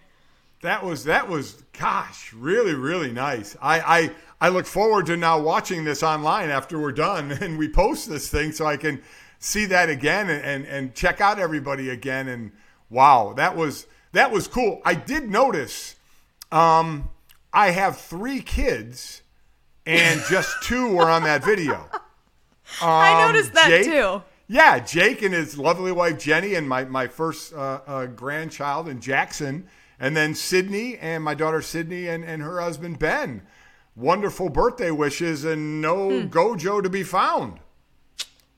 [0.61, 3.55] That was that was gosh, really really nice.
[3.61, 7.69] I I I look forward to now watching this online after we're done and we
[7.69, 9.01] post this thing so I can
[9.39, 12.51] see that again and and, and check out everybody again and
[12.89, 14.81] wow, that was that was cool.
[14.83, 15.95] I did notice
[16.51, 17.09] um
[17.53, 19.21] I have 3 kids
[19.85, 21.89] and just two were on that video.
[22.81, 24.21] Um, I noticed that Jake, too.
[24.49, 29.01] Yeah, Jake and his lovely wife Jenny and my my first uh, uh, grandchild and
[29.01, 33.41] Jackson and then Sydney and my daughter Sydney and, and her husband Ben.
[33.95, 36.27] Wonderful birthday wishes and no hmm.
[36.27, 37.59] Gojo to be found.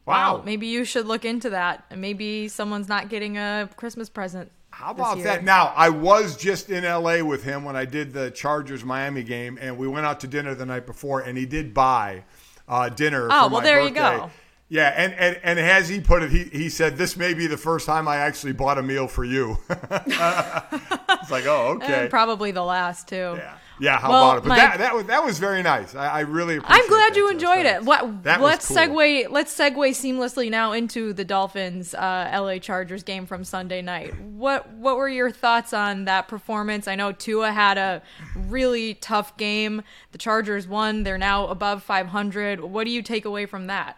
[0.06, 0.42] Wow.
[0.44, 1.96] Maybe you should look into that.
[1.96, 4.52] Maybe someone's not getting a Christmas present.
[4.72, 5.44] How about that?
[5.44, 9.58] Now, I was just in LA with him when I did the Chargers Miami game,
[9.62, 12.24] and we went out to dinner the night before, and he did buy
[12.68, 13.28] uh, dinner.
[13.30, 13.88] Oh, well, there birthday.
[13.88, 14.32] you go.
[14.72, 17.58] Yeah, and, and, and as he put it, he, he said, This may be the
[17.58, 19.58] first time I actually bought a meal for you.
[19.70, 22.02] it's like, oh, okay.
[22.02, 23.36] And probably the last, too.
[23.38, 23.58] Yeah.
[23.80, 24.48] Yeah, how well, about it?
[24.50, 25.96] But that, that was that was very nice.
[25.96, 27.84] I, I really I'm glad you enjoyed it.
[27.84, 28.76] What that let's cool.
[28.76, 34.20] segue let's segue seamlessly now into the Dolphins uh, LA Chargers game from Sunday night.
[34.20, 36.90] What what were your thoughts on that performance?
[36.90, 38.02] I know Tua had a
[38.36, 39.82] really tough game.
[40.12, 41.04] The Chargers won.
[41.04, 42.60] They're now above 500.
[42.60, 43.98] What do you take away from that?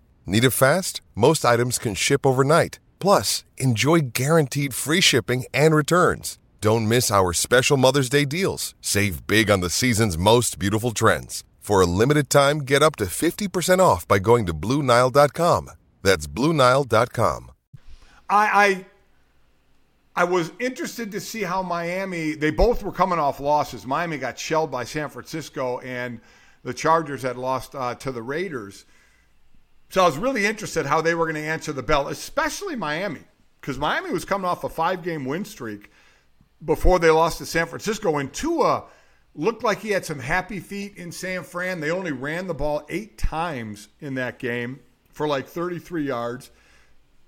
[0.25, 1.01] Need it fast?
[1.15, 2.79] Most items can ship overnight.
[2.99, 6.37] Plus, enjoy guaranteed free shipping and returns.
[6.61, 8.75] Don't miss our special Mother's Day deals.
[8.81, 11.43] Save big on the season's most beautiful trends.
[11.59, 15.71] For a limited time, get up to 50% off by going to BlueNile.com.
[16.03, 17.51] That's BlueNile.com.
[18.29, 18.85] I, I
[20.15, 22.33] I was interested to see how Miami.
[22.33, 23.85] They both were coming off losses.
[23.85, 26.19] Miami got shelled by San Francisco, and
[26.63, 28.85] the Chargers had lost uh, to the Raiders.
[29.91, 33.21] So I was really interested how they were going to answer the bell, especially Miami,
[33.59, 35.91] because Miami was coming off a five-game win streak
[36.63, 38.85] before they lost to San Francisco, and Tua
[39.35, 41.79] looked like he had some happy feet in San Fran.
[41.79, 44.79] They only ran the ball eight times in that game
[45.11, 46.51] for like 33 yards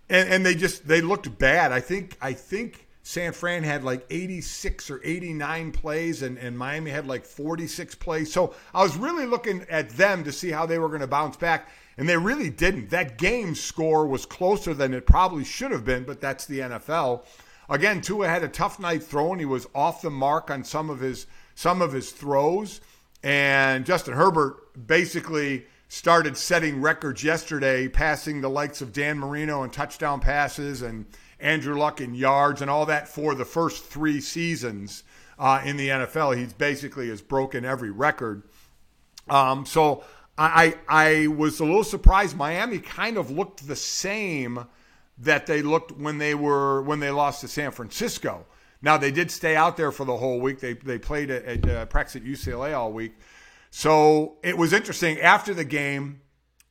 [0.09, 1.71] and, and they just they looked bad.
[1.71, 6.91] I think I think San Fran had like 86 or 89 plays, and, and Miami
[6.91, 8.31] had like 46 plays.
[8.31, 11.35] So I was really looking at them to see how they were going to bounce
[11.35, 12.89] back, and they really didn't.
[12.89, 17.25] That game score was closer than it probably should have been, but that's the NFL.
[17.69, 19.39] Again, Tua had a tough night throwing.
[19.39, 22.81] He was off the mark on some of his some of his throws,
[23.21, 29.71] and Justin Herbert basically started setting records yesterday, passing the likes of Dan Marino and
[29.71, 31.05] touchdown passes and
[31.39, 35.03] Andrew Luck in yards and all that for the first three seasons
[35.37, 36.35] uh, in the NFL.
[36.35, 38.41] He's basically has broken every record.
[39.29, 40.03] Um, so
[40.37, 42.35] I, I was a little surprised.
[42.35, 44.65] Miami kind of looked the same
[45.19, 48.45] that they looked when they were when they lost to San Francisco.
[48.81, 50.59] Now they did stay out there for the whole week.
[50.59, 53.13] They they played at, at uh, practice at UCLA all week.
[53.69, 55.19] So it was interesting.
[55.19, 56.21] After the game,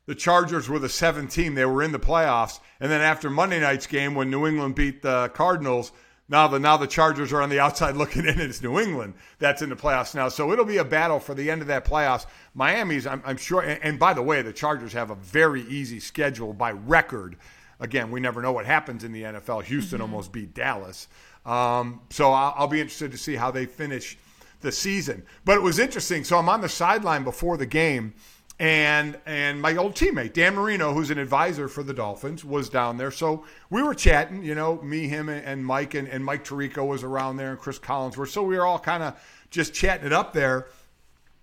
[0.07, 1.55] the Chargers were the seventh team.
[1.55, 2.59] They were in the playoffs.
[2.81, 5.93] And then after Monday night's game, when New England beat the Cardinals,
[6.33, 8.41] now the now the Chargers are on the outside looking in.
[8.41, 10.29] It's New England that's in the playoffs now.
[10.29, 12.27] So it'll be a battle for the end of that playoffs.
[12.55, 13.61] Miami's, I'm, I'm sure.
[13.61, 17.37] And, and, by the way, the Chargers have a very easy schedule by record.
[17.79, 19.65] again, we never know what happens in the NFL.
[19.65, 20.03] Houston mm-hmm.
[20.03, 21.07] almost beat Dallas.
[21.45, 24.17] Um, so I'll, I'll, be interested to see how they finish
[24.61, 25.25] the season.
[25.45, 26.25] But it was interesting.
[26.25, 28.15] So I'm on the sideline before the game,
[28.63, 32.97] and and my old teammate Dan Marino, who's an advisor for the Dolphins, was down
[32.97, 33.11] there.
[33.11, 34.45] So we were chatting.
[34.45, 37.81] You know, me, him, and Mike, and, and Mike Tirico was around there, and Cris
[37.81, 38.29] Collinsworth.
[38.29, 39.21] So we were all kind of
[39.51, 40.69] just chatting it up there.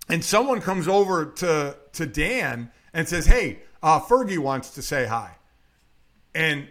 [0.08, 5.04] And someone comes over to to Dan and says, "Hey, uh, Fergie wants to say
[5.04, 5.36] hi."
[6.34, 6.68] And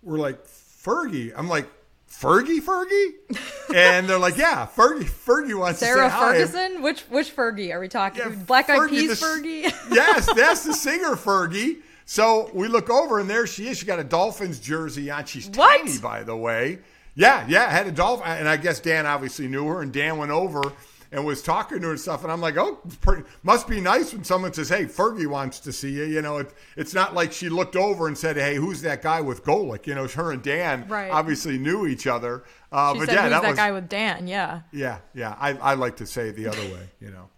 [0.00, 1.68] we're like, "Fergie?" I'm like,
[2.20, 6.76] Fergie, Fergie, and they're like, "Yeah, Fergie, Fergie wants Sarah to say Ferguson.
[6.76, 6.80] Hi.
[6.80, 8.20] Which which Fergie are we talking?
[8.20, 9.62] Yeah, Black Eyed Peas Fergie.
[9.92, 11.78] yes, that's the singer Fergie.
[12.06, 13.78] So we look over, and there she is.
[13.78, 15.26] She got a Dolphins jersey on.
[15.26, 15.78] She's what?
[15.78, 16.80] tiny, by the way.
[17.14, 20.32] Yeah, yeah, had a Dolphin, and I guess Dan obviously knew her, and Dan went
[20.32, 20.62] over
[21.10, 22.22] and was talking to her and stuff.
[22.22, 22.80] And I'm like, oh,
[23.42, 26.04] must be nice when someone says, hey, Fergie wants to see you.
[26.04, 29.20] You know, it, it's not like she looked over and said, hey, who's that guy
[29.20, 29.86] with Golic?
[29.86, 31.10] You know, her and Dan right.
[31.10, 32.44] obviously knew each other.
[32.70, 34.26] Uh, she but said, yeah, that, that was, guy with Dan?
[34.26, 34.60] Yeah.
[34.72, 35.36] Yeah, yeah.
[35.38, 37.28] I, I like to say it the other way, you know.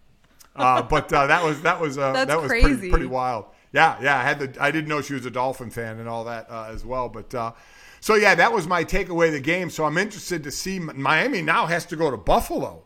[0.55, 3.45] Uh, but uh, that was that was uh, that was pretty pretty wild.
[3.71, 4.19] Yeah, yeah.
[4.19, 6.67] I had the I didn't know she was a Dolphin fan and all that uh,
[6.69, 7.07] as well.
[7.07, 7.53] But uh,
[8.01, 9.69] so yeah, that was my takeaway of the game.
[9.69, 12.83] So I'm interested to see Miami now has to go to Buffalo.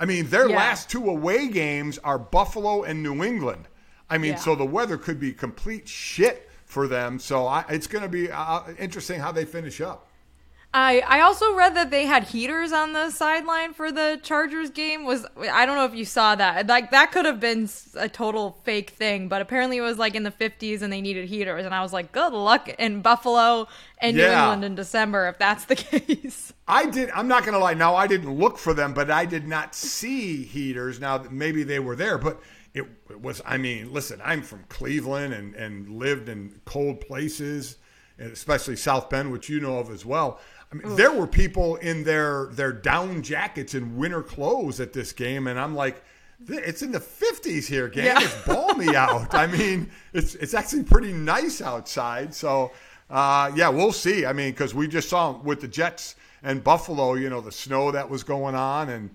[0.00, 0.56] I mean, their yeah.
[0.56, 3.68] last two away games are Buffalo and New England.
[4.08, 4.38] I mean, yeah.
[4.38, 7.18] so the weather could be complete shit for them.
[7.18, 10.09] So I, it's going to be uh, interesting how they finish up.
[10.72, 15.04] I I also read that they had heaters on the sideline for the Chargers game.
[15.04, 16.68] Was I don't know if you saw that.
[16.68, 20.22] Like that could have been a total fake thing, but apparently it was like in
[20.22, 23.66] the 50s and they needed heaters and I was like, "Good luck in Buffalo
[23.98, 24.26] and yeah.
[24.26, 27.74] New England in December if that's the case." I did I'm not going to lie.
[27.74, 31.00] Now I didn't look for them, but I did not see heaters.
[31.00, 32.40] Now maybe they were there, but
[32.74, 37.78] it, it was I mean, listen, I'm from Cleveland and and lived in cold places,
[38.20, 40.38] especially South Bend, which you know of as well.
[40.72, 45.12] I mean, there were people in their their down jackets and winter clothes at this
[45.12, 46.02] game, and I'm like,
[46.48, 48.06] it's in the 50s here, gang.
[48.06, 48.20] Yeah.
[48.20, 49.34] It's balmy out.
[49.34, 52.34] I mean, it's it's actually pretty nice outside.
[52.34, 52.70] So,
[53.08, 54.24] uh, yeah, we'll see.
[54.24, 57.90] I mean, because we just saw with the Jets and Buffalo, you know, the snow
[57.90, 59.10] that was going on, and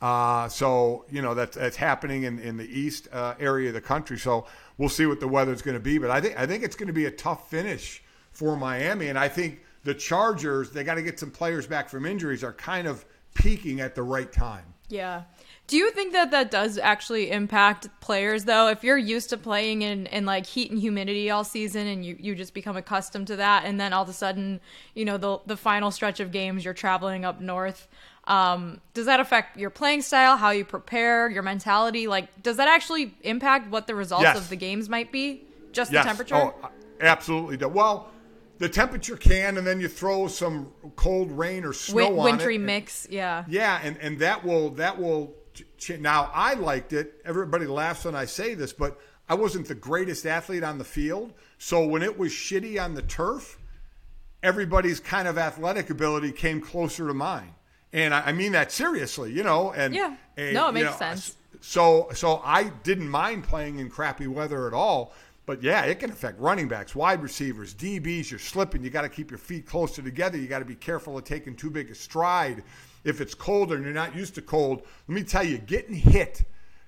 [0.00, 3.80] uh, so you know that's that's happening in in the east uh, area of the
[3.80, 4.18] country.
[4.18, 4.46] So
[4.78, 5.98] we'll see what the weather's going to be.
[5.98, 9.18] But I think I think it's going to be a tough finish for Miami, and
[9.18, 12.86] I think the Chargers, they got to get some players back from injuries, are kind
[12.86, 14.64] of peaking at the right time.
[14.88, 15.22] Yeah.
[15.66, 18.68] Do you think that that does actually impact players though?
[18.68, 22.16] If you're used to playing in, in like heat and humidity all season and you,
[22.20, 24.60] you just become accustomed to that and then all of a sudden,
[24.94, 27.88] you know, the the final stretch of games you're traveling up north,
[28.26, 32.06] um, does that affect your playing style, how you prepare, your mentality?
[32.06, 34.36] Like does that actually impact what the results yes.
[34.36, 35.44] of the games might be?
[35.72, 36.04] Just yes.
[36.04, 36.36] the temperature?
[36.36, 36.54] Oh,
[37.00, 37.66] absolutely.
[37.66, 38.10] Well,
[38.58, 42.58] the temperature can, and then you throw some cold rain or snow Win- on wintry
[42.58, 43.44] mix, yeah.
[43.48, 45.34] Yeah, and, and that will that will.
[45.78, 47.20] Ch- now I liked it.
[47.24, 51.32] Everybody laughs when I say this, but I wasn't the greatest athlete on the field.
[51.58, 53.58] So when it was shitty on the turf,
[54.42, 57.54] everybody's kind of athletic ability came closer to mine,
[57.92, 59.72] and I, I mean that seriously, you know.
[59.72, 61.36] And yeah, and, no, it makes know, sense.
[61.60, 65.12] So so I didn't mind playing in crappy weather at all.
[65.46, 68.30] But yeah, it can affect running backs, wide receivers, DBs.
[68.30, 68.82] You're slipping.
[68.82, 70.38] You got to keep your feet closer together.
[70.38, 72.64] You got to be careful of taking too big a stride.
[73.04, 76.44] If it's colder and you're not used to cold, let me tell you, getting hit,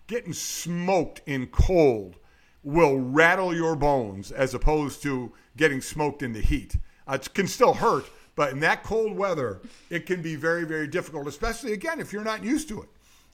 [0.07, 2.17] getting smoked in cold
[2.63, 6.77] will rattle your bones as opposed to getting smoked in the heat.
[7.07, 10.89] Uh, it can still hurt, but in that cold weather, it can be very, very
[10.89, 12.89] difficult, especially again if you're not used to it.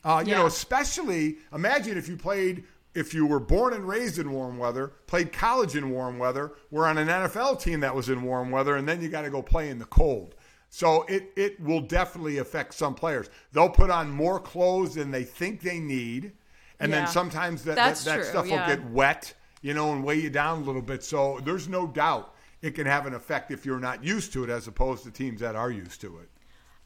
[0.05, 0.39] Uh, you yeah.
[0.39, 4.93] know, especially imagine if you played if you were born and raised in warm weather,
[5.07, 8.77] played college in warm weather, were on an NFL team that was in warm weather,
[8.77, 10.35] and then you got to go play in the cold.
[10.69, 13.29] So it, it will definitely affect some players.
[13.53, 16.33] They'll put on more clothes than they think they need.
[16.81, 17.01] And yeah.
[17.01, 18.69] then sometimes that, that, that, stuff yeah.
[18.69, 21.05] will get wet, you know, and weigh you down a little bit.
[21.05, 24.51] So there's no doubt it can have an effect if you're not used to it
[24.51, 26.31] as opposed to teams that are used to it.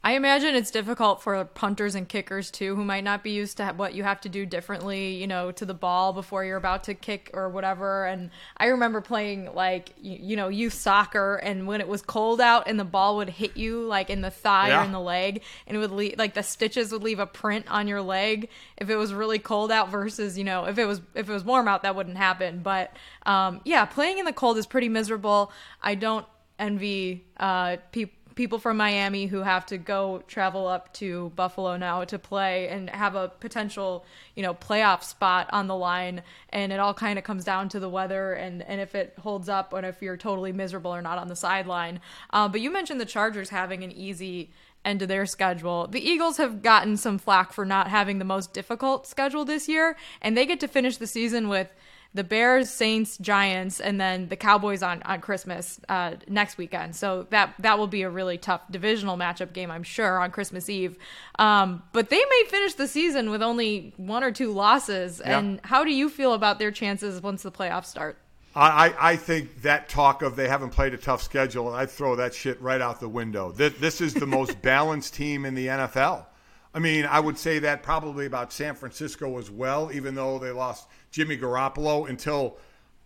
[0.07, 3.67] I imagine it's difficult for punters and kickers too, who might not be used to
[3.77, 6.95] what you have to do differently, you know, to the ball before you're about to
[6.95, 8.07] kick or whatever.
[8.07, 12.41] And I remember playing like you, you know youth soccer, and when it was cold
[12.41, 14.83] out and the ball would hit you like in the thigh yeah.
[14.83, 17.67] or in the leg, and it would leave like the stitches would leave a print
[17.69, 21.01] on your leg if it was really cold out versus you know if it was
[21.17, 22.61] if it was warm out that wouldn't happen.
[22.63, 25.51] But um, yeah, playing in the cold is pretty miserable.
[25.83, 26.27] I don't
[26.61, 32.05] envy uh, people people from Miami who have to go travel up to Buffalo now
[32.05, 34.05] to play and have a potential,
[34.37, 36.23] you know, playoff spot on the line.
[36.51, 39.49] And it all kind of comes down to the weather and, and if it holds
[39.49, 41.99] up and if you're totally miserable or not on the sideline.
[42.31, 44.51] Uh, but you mentioned the Chargers having an easy
[44.85, 45.87] end of their schedule.
[45.87, 49.97] The Eagles have gotten some flack for not having the most difficult schedule this year,
[50.23, 51.75] and they get to finish the season with
[52.17, 56.97] the Bears, Saints, Giants, and then the Cowboys on on Christmas uh, next weekend.
[56.97, 60.69] So that that will be a really tough divisional matchup game, I'm sure, on Christmas
[60.69, 60.97] Eve.
[61.39, 65.21] Um, but they may finish the season with only one or two losses.
[65.25, 65.39] Yeah.
[65.39, 68.19] And how do you feel about their chances once the playoffs start?
[68.59, 72.35] I, I think that talk of they haven't played a tough schedule, I throw that
[72.35, 73.53] shit right out the window.
[73.53, 76.25] This, this is the most balanced team in the NFL.
[76.73, 80.51] I mean, I would say that probably about San Francisco as well, even though they
[80.51, 82.59] lost Jimmy Garoppolo until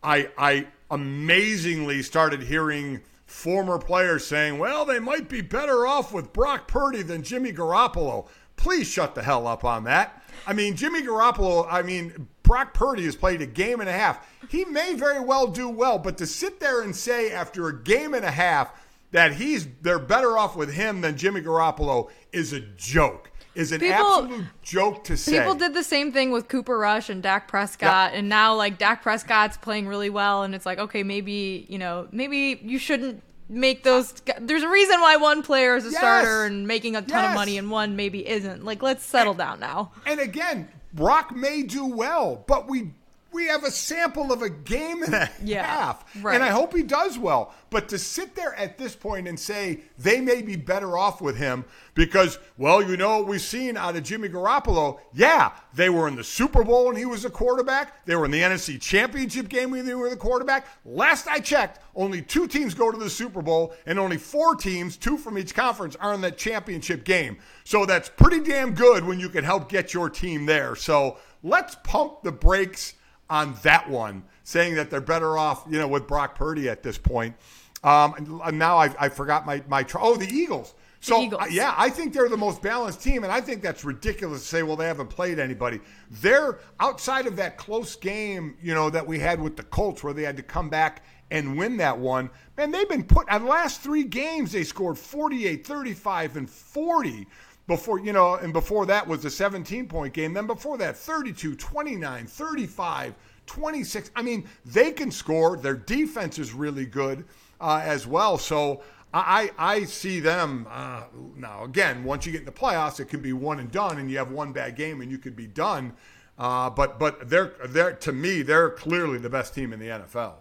[0.02, 6.32] I, I amazingly started hearing former players saying, well, they might be better off with
[6.32, 8.26] Brock Purdy than Jimmy Garoppolo.
[8.56, 10.24] Please shut the hell up on that.
[10.44, 14.28] I mean, Jimmy Garoppolo, I mean, Brock Purdy has played a game and a half.
[14.48, 18.14] He may very well do well, but to sit there and say after a game
[18.14, 18.72] and a half
[19.12, 23.29] that he's they're better off with him than Jimmy Garoppolo is a joke.
[23.54, 25.38] Is an People- absolute joke to say.
[25.38, 29.02] People did the same thing with Cooper Rush and Dak Prescott, and now like Dak
[29.02, 33.82] Prescott's playing really well, and it's like okay, maybe you know, maybe you shouldn't make
[33.82, 34.14] those.
[34.40, 35.98] There's a reason why one player is a Yes.
[35.98, 37.30] starter and making a ton Yes.
[37.30, 38.64] of money, and one maybe isn't.
[38.64, 39.90] Like, let's settle down now.
[40.06, 42.92] And again, Brock may do well, but we
[43.32, 46.04] we have a sample of a game and a Yeah, half.
[46.24, 46.34] right.
[46.34, 47.54] And I hope he does well.
[47.70, 51.36] But to sit there at this point and say they may be better off with
[51.36, 51.64] him
[51.94, 54.98] because, well, you know what we've seen out of Jimmy Garoppolo?
[55.12, 58.04] Yeah, they were in the Super Bowl when he was a quarterback.
[58.06, 60.66] They were in the NFC Championship game when they were the quarterback.
[60.84, 64.96] Last I checked, only two teams go to the Super Bowl, and only four teams,
[64.96, 67.38] two from each conference, are in that championship game.
[67.62, 70.74] So that's pretty damn good when you can help get your team there.
[70.74, 72.94] So let's pump the brakes
[73.30, 76.98] on that one, saying that they're better off, you know, with Brock Purdy at this
[76.98, 77.34] point.
[77.82, 80.74] Um, and now I, I forgot my my tr- oh the Eagles.
[81.02, 81.40] So Eagles.
[81.42, 84.46] uh, yeah, I think they're the most balanced team, and I think that's ridiculous to
[84.46, 84.62] say.
[84.62, 85.80] Well, they haven't played anybody.
[86.10, 90.12] They're outside of that close game, you know, that we had with the Colts, where
[90.12, 92.28] they had to come back and win that one.
[92.58, 94.52] Man, they've been put on the last three games.
[94.52, 97.26] They scored 48, 35, and 40
[97.70, 100.34] before you know and before that was the 17 point game.
[100.34, 103.14] Then before that 32 29 35
[103.46, 105.56] 26 i mean they can score.
[105.56, 107.24] Their defense is really good
[107.60, 108.38] uh, as well.
[108.38, 108.82] So
[109.14, 111.04] I, I see them uh,
[111.36, 114.10] now again once you get in the playoffs it can be one and done and
[114.10, 115.92] you have one bad game and you could be done.
[116.38, 120.34] Uh, but but they're they're to me they're clearly the best team in the NFL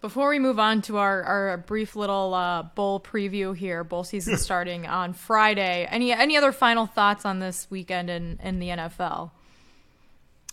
[0.00, 4.36] Before we move on to our, our brief little uh, bowl preview here, bowl season
[4.38, 5.86] starting on Friday.
[5.90, 9.30] Any any other final thoughts on this weekend in, in the NFL?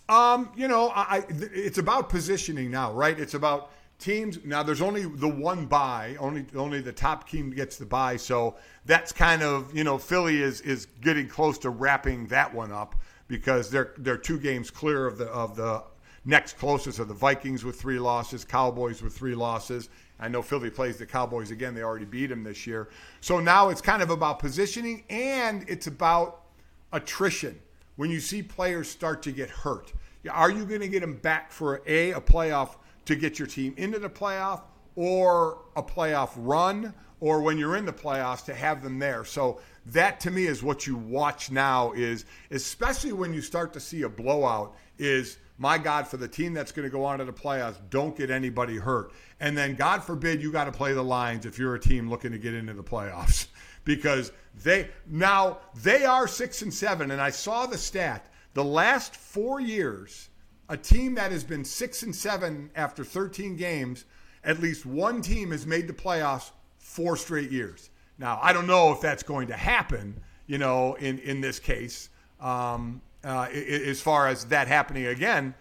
[0.09, 3.17] Um, you know, I, I- it's about positioning now, right?
[3.17, 4.43] It's about teams.
[4.43, 6.17] Now, there's only the one buy.
[6.19, 8.17] Only only the top team gets the buy.
[8.17, 12.73] So that's kind of you know Philly is is getting close to wrapping that one
[12.73, 12.95] up
[13.29, 15.83] because they're they're two games clear of the of the
[16.27, 19.89] next closest are the Vikings with three losses, Cowboys with three losses.
[20.19, 21.73] I know Philly plays the Cowboys again.
[21.73, 22.89] They already beat them this year.
[23.21, 26.43] So now it's kind of about positioning and it's about
[26.91, 27.59] attrition.
[27.95, 29.93] When you see players start to get hurt,
[30.29, 32.75] are you going to get them back for a a playoff
[33.05, 34.61] to get your team into the playoff,
[34.95, 39.23] or a playoff run, or when you're in the playoffs to have them there?
[39.23, 41.93] So that to me is what you watch now.
[41.93, 44.75] Is especially when you start to see a blowout.
[44.99, 48.15] Is my God, for the team that's going to go on to the playoffs, don't
[48.15, 49.11] get anybody hurt.
[49.39, 52.31] And then, God forbid, you got to play the Lions if you're a team looking
[52.31, 53.47] to get into the playoffs
[53.83, 54.31] because
[54.63, 57.11] they now they are six and seven.
[57.11, 60.29] And I saw the stat the last four years,
[60.69, 64.05] a team that has been six and seven after 13 games,
[64.43, 67.91] at least one team has made the playoffs four straight years.
[68.17, 72.09] Now, I don't know if that's going to happen, you know, in, in this case,
[72.39, 75.55] um, uh, as far as that happening again.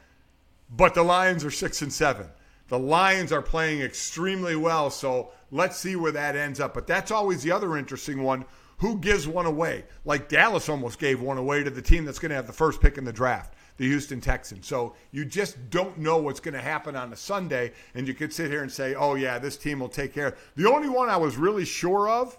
[0.70, 2.28] But the Lions are six and seven.
[2.68, 6.74] The Lions are playing extremely well, so let's see where that ends up.
[6.74, 8.44] But that's always the other interesting one.
[8.78, 9.84] Who gives one away?
[10.04, 12.80] Like Dallas almost gave one away to the team that's going to have the first
[12.80, 14.66] pick in the draft, the Houston Texans.
[14.66, 18.32] So you just don't know what's going to happen on a Sunday, and you could
[18.32, 21.16] sit here and say, "Oh yeah, this team will take care." The only one I
[21.16, 22.36] was really sure of,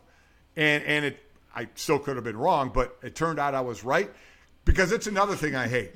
[0.55, 1.19] and and it,
[1.55, 4.11] I still could have been wrong, but it turned out I was right
[4.67, 5.95] because it's another thing I hate.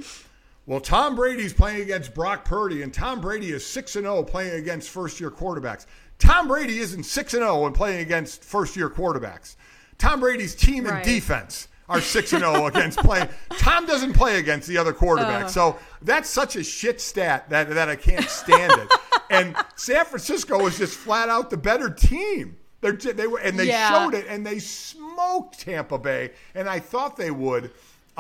[0.66, 4.54] Well, Tom Brady's playing against Brock Purdy, and Tom Brady is 6 and 0 playing
[4.60, 5.86] against first year quarterbacks.
[6.18, 9.56] Tom Brady isn't 6 and 0 when playing against first year quarterbacks.
[9.98, 13.28] Tom Brady's team and defense are 6 and 0 against playing.
[13.58, 15.46] Tom doesn't play against the other quarterback.
[15.46, 15.48] Uh.
[15.48, 18.92] So that's such a shit stat that, that I can't stand it.
[19.32, 22.58] And San Francisco was just flat out the better team.
[22.82, 23.90] They're, they were, and they Yeah.
[23.90, 27.72] showed it, and they smoked Tampa Bay, and I thought they would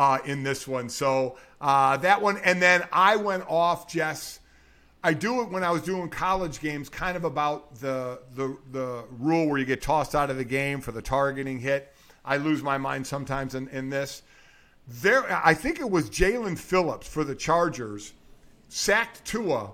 [0.01, 0.89] uh, in this one.
[0.89, 4.39] So uh, that one, and then I went off, Jess.
[5.03, 9.05] I do it when I was doing college games, kind of about the the the
[9.11, 11.93] rule where you get tossed out of the game for the targeting hit.
[12.25, 14.23] I lose my mind sometimes in, in this.
[14.87, 18.13] There, I think it was Jalen Phillips for the Chargers
[18.69, 19.71] sacked Tua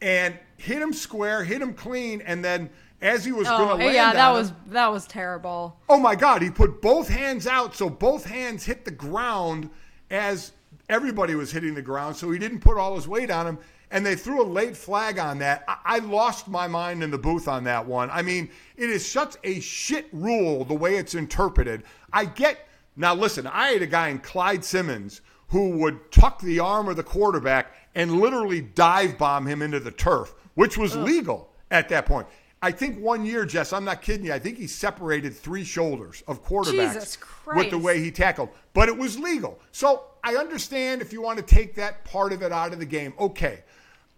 [0.00, 2.70] and hit him square, hit him clean, and then
[3.06, 5.78] as he was Oh, going to yeah, that on was him, that was terrible.
[5.88, 6.42] Oh my God!
[6.42, 9.70] He put both hands out, so both hands hit the ground
[10.10, 10.52] as
[10.88, 12.16] everybody was hitting the ground.
[12.16, 13.58] So he didn't put all his weight on him,
[13.90, 15.64] and they threw a late flag on that.
[15.68, 18.10] I, I lost my mind in the booth on that one.
[18.10, 21.84] I mean, it is such a shit rule the way it's interpreted.
[22.12, 23.14] I get now.
[23.14, 27.04] Listen, I had a guy in Clyde Simmons who would tuck the arm of the
[27.04, 32.26] quarterback and literally dive bomb him into the turf, which was legal at that point.
[32.66, 34.32] I think one year, Jess, I'm not kidding you.
[34.32, 37.18] I think he separated three shoulders of quarterbacks Jesus
[37.54, 39.60] with the way he tackled, but it was legal.
[39.70, 42.84] So I understand if you want to take that part of it out of the
[42.84, 43.62] game, okay.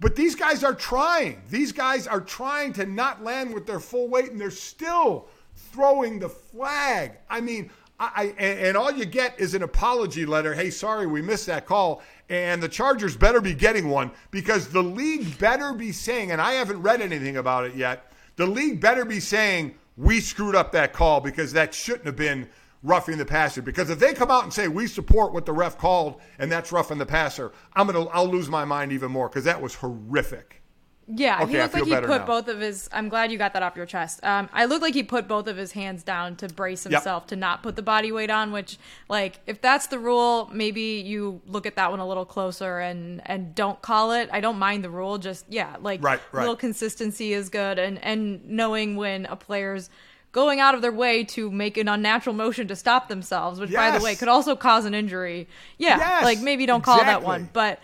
[0.01, 1.43] But these guys are trying.
[1.51, 6.19] These guys are trying to not land with their full weight, and they're still throwing
[6.19, 7.19] the flag.
[7.29, 7.71] I mean,
[8.01, 10.55] I, I and all you get is an apology letter.
[10.55, 12.01] Hey, sorry, we missed that call.
[12.31, 16.53] And the Chargers better be getting one because the league better be saying, and I
[16.53, 18.08] haven't read anything about it yet.
[18.39, 22.49] The league better be saying we screwed up that call because that shouldn't have been
[22.85, 23.61] roughing the passer.
[23.61, 26.71] Because if they come out and say we support what the ref called and that's
[26.71, 30.63] roughing the passer, I'm gonna I'll lose my mind even more because that was horrific.
[31.11, 32.27] Yeah, Okay, he looked like he put now.
[32.27, 32.87] both of his.
[32.93, 34.23] I'm glad you got that off your chest.
[34.23, 36.93] Um, I looked like he put both of his hands down to brace Yep.
[36.93, 38.53] himself to not put the body weight on.
[38.53, 38.77] Which,
[39.09, 43.23] like, if that's the rule, maybe you look at that one a little closer and
[43.25, 44.29] and don't call it.
[44.33, 45.17] I don't mind the rule.
[45.17, 46.41] Just yeah, like Right, right.
[46.43, 49.89] little consistency is good, and and knowing when a player's
[50.33, 53.97] going out of their way to make an unnatural motion to stop themselves, which by
[53.97, 55.49] the way could also cause an injury.
[55.79, 57.51] Yeah, Yes, like maybe don't call that one, exactly.
[57.55, 57.81] but.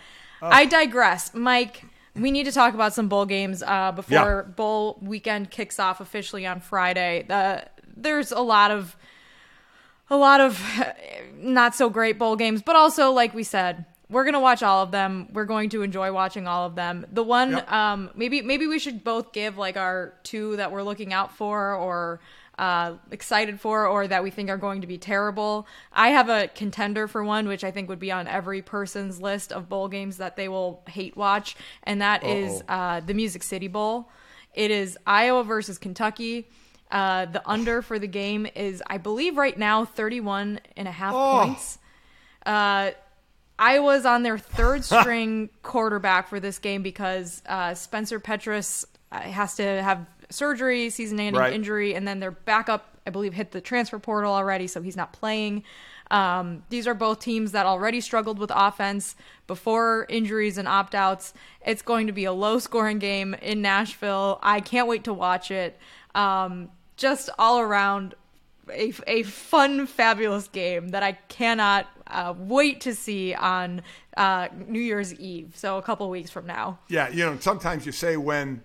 [0.47, 1.33] I digress.
[1.33, 1.85] Mike,
[2.15, 4.51] we need to talk about some bowl games uh, before Yeah.
[4.55, 7.25] bowl weekend kicks off officially on Friday.
[7.27, 8.95] The, there's a lot of
[10.09, 10.61] a lot of
[11.37, 14.91] not so great bowl games, but also like we said, we're gonna watch all of
[14.91, 15.27] them.
[15.33, 17.05] We're going to enjoy watching all of them.
[17.11, 17.71] The one, Yep.
[17.71, 21.73] um, maybe maybe we should both give like our two that we're looking out for
[21.73, 22.19] or
[22.57, 25.67] uh, excited for, or that we think are going to be terrible.
[25.91, 29.51] I have a contender for one, which I think would be on every person's list
[29.51, 32.73] of bowl games that they will hate watch, and that is Uh-oh.
[32.73, 34.09] uh, the Music City Bowl.
[34.53, 36.47] It is Iowa versus Kentucky.
[36.89, 41.13] Uh, the under for the game is, I believe, right now 31 and a half
[41.13, 41.41] Oh.
[41.43, 41.77] points.
[42.45, 42.91] Uh,
[43.57, 49.55] Iowa's on their third string quarterback for this game because uh, Spencer Petras uh, has
[49.55, 51.53] to have surgery, season-ending Right.
[51.53, 55.13] injury, and then their backup, I believe, hit the transfer portal already, so he's not
[55.13, 55.63] playing.
[56.11, 59.15] Um, these are both teams that already struggled with offense
[59.47, 61.33] before injuries and opt-outs.
[61.65, 64.39] It's going to be a low-scoring game in Nashville.
[64.43, 65.79] I can't wait to watch it.
[66.13, 68.13] Um, just all around
[68.71, 73.81] a, a fun, fabulous game that I cannot uh, wait to see on
[74.15, 75.53] uh, New Year's Eve.
[75.55, 76.79] So a couple weeks from now.
[76.87, 78.63] Yeah, you know, sometimes you say when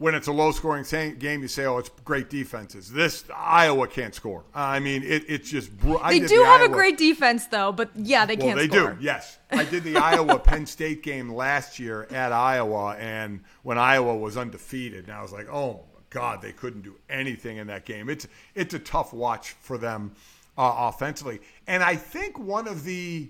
[0.00, 0.82] when it's a low scoring
[1.18, 4.44] game, you say, "Oh, it's great defenses." This Iowa can't score.
[4.54, 5.70] I mean, it, it's just.
[6.00, 7.70] I they do the have a great defense, though.
[7.70, 8.92] But yeah, they well, can't they score.
[8.94, 9.04] do.
[9.04, 14.16] Yes, I did the Iowa Penn State game last year at Iowa, and when Iowa
[14.16, 17.84] was undefeated, and I was like, "Oh my God, they couldn't do anything in that
[17.84, 20.12] game." It's it's a tough watch for them
[20.56, 23.28] uh, offensively, and I think one of the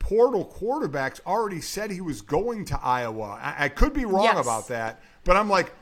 [0.00, 3.38] portal quarterbacks already said he was going to Iowa.
[3.40, 4.44] I, I could be wrong Yes.
[4.44, 5.72] about that, but I'm like,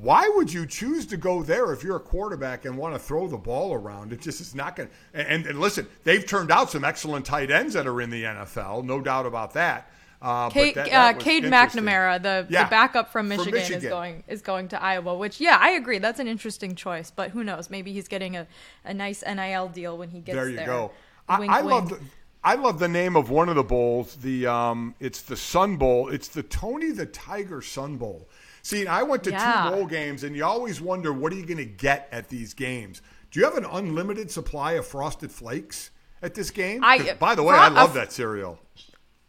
[0.00, 3.26] why would you choose to go there if you're a quarterback and want to throw
[3.26, 4.12] the ball around?
[4.12, 4.94] It just is not going to.
[5.30, 8.84] And, and listen, they've turned out some excellent tight ends that are in the NFL,
[8.84, 9.90] no doubt about that.
[10.22, 11.44] Uh, but Kate, that- uh, that was Cade.
[11.44, 15.16] McNamara, the, Yeah, the backup from from Michigan, is going is going to Iowa.
[15.16, 15.98] Which, yeah, I agree.
[15.98, 17.10] That's an interesting choice.
[17.10, 17.68] But who knows?
[17.68, 18.46] Maybe he's getting a,
[18.84, 20.92] a nice NIL deal when he gets there There you go.
[21.38, 21.70] Wink, I, I wink.
[21.70, 22.00] love the,
[22.42, 24.16] I love the name of one of the bowls.
[24.16, 26.08] The um, it's the Sun Bowl.
[26.08, 28.28] It's the Tony the Tiger Sun Bowl.
[28.66, 29.68] See, I went to Yeah.
[29.70, 32.52] two bowl games, and you always wonder what are you going to get at these
[32.52, 33.00] games.
[33.30, 35.90] Do you have an unlimited supply of Frosted Flakes
[36.20, 36.82] at this game?
[36.82, 38.58] I- by the way, I love that cereal.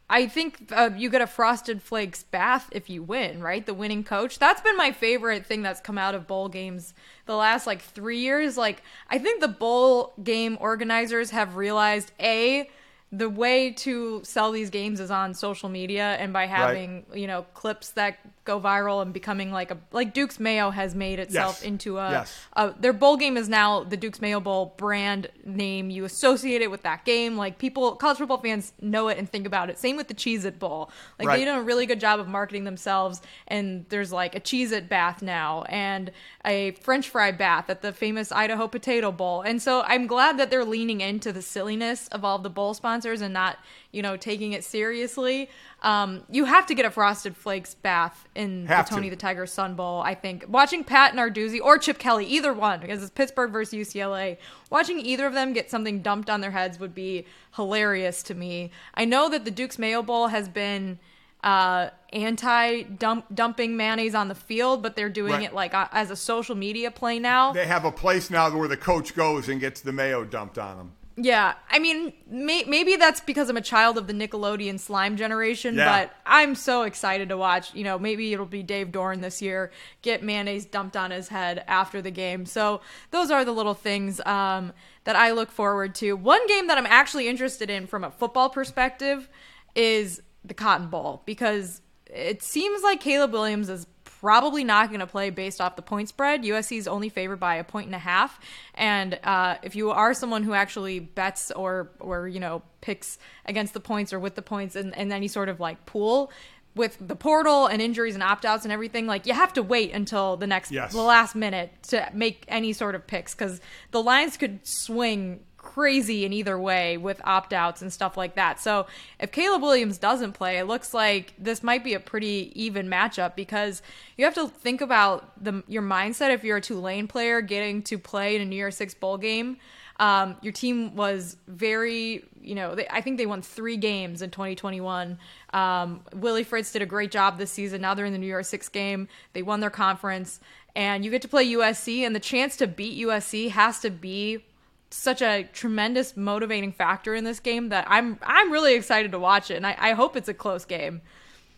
[0.10, 3.64] I think uh, you get a Frosted Flakes bath if you win, right?
[3.64, 4.40] The winning coach.
[4.40, 6.96] That's been my favorite thing that's come out of bowl games
[7.28, 8.58] the last like three years.
[8.58, 12.72] Like, I think the bowl game organizers have realized A,
[13.12, 17.18] the way to sell these games is on social media and by having right.
[17.18, 21.20] you know clips that go viral and becoming like a like Duke's Mayo has made
[21.20, 21.64] itself yes.
[21.64, 22.40] into a, yes.
[22.54, 25.90] a, their bowl game is now the Duke's Mayo Bowl brand name.
[25.90, 27.38] You associate it with that game.
[27.38, 29.78] Like people, college football fans know it and think about it.
[29.78, 30.90] Same with the Cheez It Bowl.
[31.20, 31.40] Like right.
[31.40, 33.22] they done a really good job of marketing themselves.
[33.48, 36.12] And there's like a Cheez It bath now and
[36.46, 39.42] a French fry bath at the famous Idaho Potato Bowl.
[39.42, 42.97] And so I'm glad that they're leaning into the silliness of all the bowl sponsors
[43.06, 43.58] and not
[43.92, 45.50] you know, taking it seriously.
[45.82, 49.16] Um, you have to get a Frosted Flakes bath in have the Tony to.
[49.16, 50.02] the Tiger Sun Bowl.
[50.02, 54.38] I think watching Pat Narduzzi or Chip Kelly, either one, because it's Pittsburgh versus UCLA.
[54.70, 57.26] Watching either of them get something dumped on their heads would be
[57.56, 58.72] hilarious to me.
[58.94, 61.00] I know that the Duke's Mayo Bowl has been
[61.44, 65.44] uh, anti dumping mayonnaise on the field, but they're doing Right.
[65.44, 67.54] it like uh, as a social media play now.
[67.54, 70.78] They have a place now where the coach goes and gets the mayo dumped on
[70.78, 70.92] him.
[71.20, 75.74] Yeah, I mean, may- maybe that's because I'm a child of the Nickelodeon slime generation,
[75.76, 76.02] Yeah.
[76.06, 77.74] but I'm so excited to watch.
[77.74, 79.72] You know, maybe it'll be Dave Doeren this year
[80.04, 82.46] get mayonnaise dumped on his head after the game.
[82.46, 84.74] So those are the little things um,
[85.06, 86.14] that I look forward to.
[86.14, 89.28] One game that I'm actually interested in from a football perspective
[89.74, 93.88] is the Cotton Bowl because it seems like Caleb Williams is
[94.28, 96.44] probably not going to play based off the point spread.
[96.44, 98.38] USC is only favored by a point and a half,
[98.74, 103.74] and uh, if you are someone who actually bets or or you know picks against
[103.74, 106.30] the points or with the points in, in any sort of like pool.
[106.76, 109.94] With the portal and injuries and opt outs and everything, like you have to wait
[109.94, 110.92] until the next, Yes.
[110.94, 113.60] the last minute to make any sort of picks because
[113.90, 115.40] the lines could swing
[115.78, 118.60] crazy in either way with opt outs and stuff like that.
[118.60, 118.88] So
[119.20, 123.36] if Caleb Williams doesn't play, it looks like this might be a pretty even matchup
[123.36, 123.84] because
[124.18, 128.00] you have to think about the your mindset if you're a Tulane player getting to
[128.00, 129.58] play in a New Year's Six bowl game.
[130.00, 134.32] Um, your team was very, you know, they, I think they won three games in
[134.32, 135.20] 2021.
[135.54, 137.82] Um, Willie Fritz did a great job this season.
[137.82, 139.08] Now they're in the New Year's Six game.
[139.34, 140.40] They won their conference,
[140.76, 144.44] and you get to play USC, and the chance to beat USC has to be
[144.90, 149.52] such a tremendous motivating factor in this game that I'm I'm really excited to watch
[149.52, 151.02] it, and I, I hope it's a close game.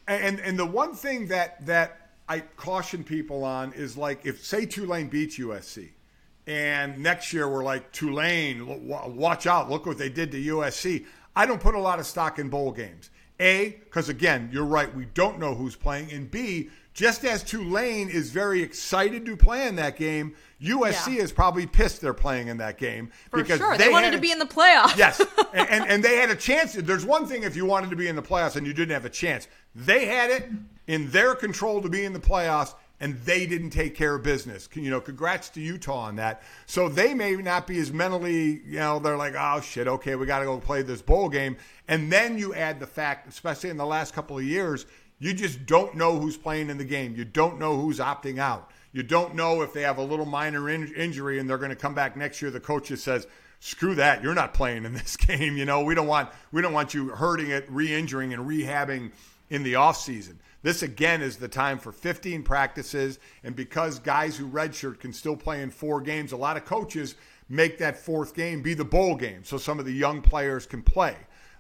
[0.08, 4.66] And and the one thing that that I caution people on is like if say
[4.66, 5.90] Tulane beats USC,
[6.48, 11.06] and next year we're like Tulane, watch out, look what they did to USC.
[11.36, 13.12] I don't put a lot of stock in bowl games.
[13.40, 16.70] A, because again, you're right, we don't know who's playing, and B,
[17.00, 21.22] just as Tulane is very excited to play in that game, USC Yeah.
[21.24, 24.22] is probably pissed they're playing in that game For because sure, they, wanted to a-
[24.22, 24.98] be in the playoffs.
[24.98, 25.22] Yes,
[25.54, 26.74] and, and and they had a chance.
[26.74, 29.06] There's one thing if you wanted to be in the playoffs and you didn't have
[29.06, 29.48] a chance.
[29.74, 30.50] They had it
[30.88, 34.68] in their control to be in the playoffs, and they didn't take care of business.
[34.74, 36.42] You know, congrats to Utah on that.
[36.66, 40.26] So they may not be as mentally, you know, they're like, oh shit, okay, we
[40.26, 41.56] got to go play this bowl game.
[41.88, 44.86] And then you add the fact, especially in the last couple of years,
[45.20, 47.16] you just don't know who's playing in the game.
[47.16, 48.72] You don't know who's opting out.
[48.92, 51.76] You don't know if they have a little minor in- injury and they're going to
[51.76, 52.50] come back next year.
[52.50, 53.28] The coach just says,
[53.60, 54.24] "Screw that!
[54.24, 57.10] You're not playing in this game." You know, we don't want we don't want you
[57.10, 59.12] hurting it, re-injuring, and rehabbing
[59.50, 60.40] in the off season.
[60.62, 65.38] This again is the time for 15 practices, and because guys who redshirt can still
[65.38, 67.16] play in four games, a lot of coaches
[67.48, 70.82] make that fourth game be the bowl game, so some of the young players can
[70.82, 71.16] play.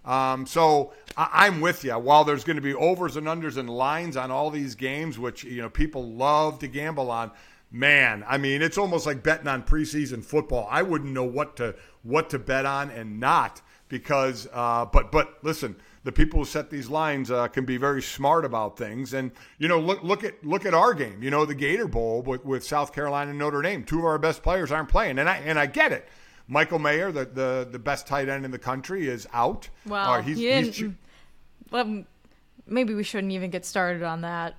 [0.05, 1.93] Um, so I, I'm with you.
[1.93, 5.43] While there's going to be overs and unders and lines on all these games, which
[5.43, 7.31] you know people love to gamble on,
[7.71, 10.67] man, I mean it's almost like betting on preseason football.
[10.69, 14.47] I wouldn't know what to what to bet on and not because.
[14.53, 18.45] Uh, but but listen, the people who set these lines uh, can be very smart
[18.45, 19.13] about things.
[19.13, 21.21] And you know, look look at look at our game.
[21.21, 23.83] You know, the Gator Bowl with, with South Carolina and Notre Dame.
[23.83, 26.07] Two of our best players aren't playing, and I and I get it.
[26.51, 29.69] Michael Mayer, the, the, the best tight end in the country, is out.
[29.85, 30.83] Well, Uh, he's, he he's
[31.71, 32.03] well,
[32.65, 34.55] maybe we shouldn't even get started on that.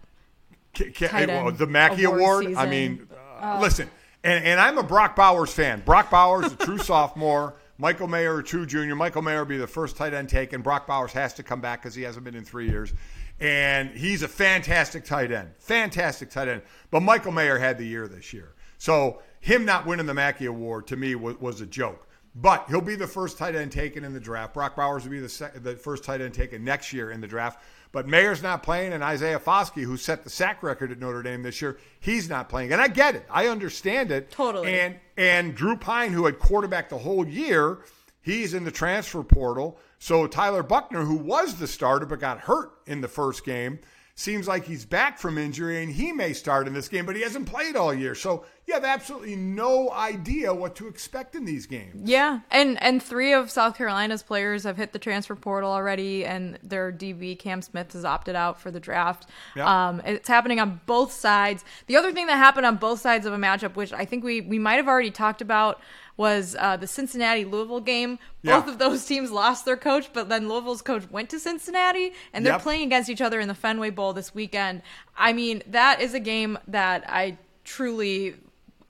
[0.76, 2.54] Ca- ca- tight well, end the Mackey award Award.
[2.56, 3.90] I mean, uh, Uh, listen,
[4.22, 5.80] and, and I'm a Brock Bowers fan.
[5.84, 7.56] Brock Bowers, a true sophomore.
[7.76, 8.94] Michael Mayer, a true junior.
[8.94, 10.60] Michael Mayer will be the first tight end taken.
[10.60, 12.92] Brock Bowers has to come back because he hasn't been in three years.
[13.40, 15.48] And he's a fantastic tight end.
[15.58, 16.60] Fantastic tight end.
[16.90, 18.52] But Michael Mayer had the year this year.
[18.76, 22.06] So him not winning the Mackey Award to me was, was a joke.
[22.32, 24.54] But he'll be the first tight end taken in the draft.
[24.54, 27.26] Brock Bowers will be the, sec- the first tight end taken next year in the
[27.26, 27.60] draft.
[27.90, 31.42] But Mayer's not playing, and Isaiah Foskey, who set the sack record at Notre Dame
[31.42, 32.72] this year, he's not playing.
[32.72, 33.26] And I get it.
[33.28, 34.30] I understand it.
[34.30, 34.78] Totally.
[34.78, 37.80] And and Drew Pyne, who had quarterback the whole year,
[38.22, 39.78] He's in the transfer portal.
[39.98, 43.80] So Tyler Buchner, who was the starter but got hurt in the first game,
[44.14, 47.22] seems like he's back from injury and he may start in this game, but he
[47.22, 48.14] hasn't played all year.
[48.14, 52.08] So you have absolutely no idea what to expect in these games.
[52.08, 56.58] Yeah, and and three of South Carolina's players have hit the transfer portal already, and
[56.62, 59.26] their DB Cam Smith has opted out for the draft.
[59.56, 59.88] Yeah.
[59.88, 61.64] Um, it's happening on both sides.
[61.88, 64.40] The other thing that happened on both sides of a matchup, which I think we
[64.40, 65.80] we might have already talked about,
[66.16, 68.18] was uh, the Cincinnati Louisville game.
[68.44, 68.72] Both Yeah.
[68.72, 72.52] of those teams lost their coach, but then Louisville's coach went to Cincinnati, and they're
[72.54, 72.62] Yep.
[72.62, 74.82] playing against each other in the Fenway Bowl this weekend.
[75.16, 78.34] I mean, that is a game that I truly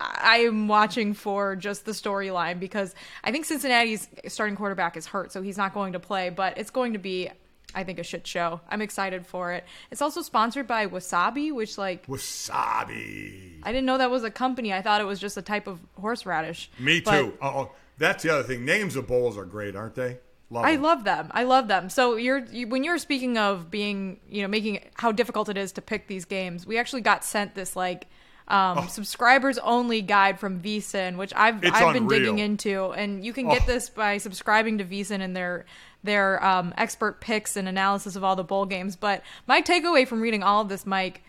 [0.01, 5.31] I am watching for just the storyline because I think Cincinnati's starting quarterback is hurt,
[5.33, 7.31] so he's not going to play, but it's going to be
[7.73, 8.61] I think a shit show.
[8.69, 9.65] I'm excited for it.
[9.93, 13.61] It's also sponsored by Wasabi, which like Wasabi.
[13.63, 14.73] I didn't know that was a company.
[14.73, 16.71] I thought it was just a type of horseradish.
[16.79, 17.35] Me But- too.
[17.41, 18.65] Oh, that's the other thing.
[18.65, 20.19] Names of bowls are great, aren't they?
[20.53, 20.83] Love I them.
[20.83, 21.29] love them.
[21.31, 21.91] I love them.
[21.91, 25.71] So you're you, when you're speaking of being, you know, making how difficult it is
[25.73, 26.67] to pick these games.
[26.67, 28.09] We actually got sent this like
[28.51, 31.69] um, subscribers only guide from VSiN, which I've Oh.
[31.69, 33.67] It's I've been digging into, and you can get Oh.
[33.67, 35.65] this by subscribing to VSiN and their
[36.03, 38.97] their um, expert picks and analysis of all the bowl games.
[38.97, 41.23] But my takeaway from reading all of this, Mike,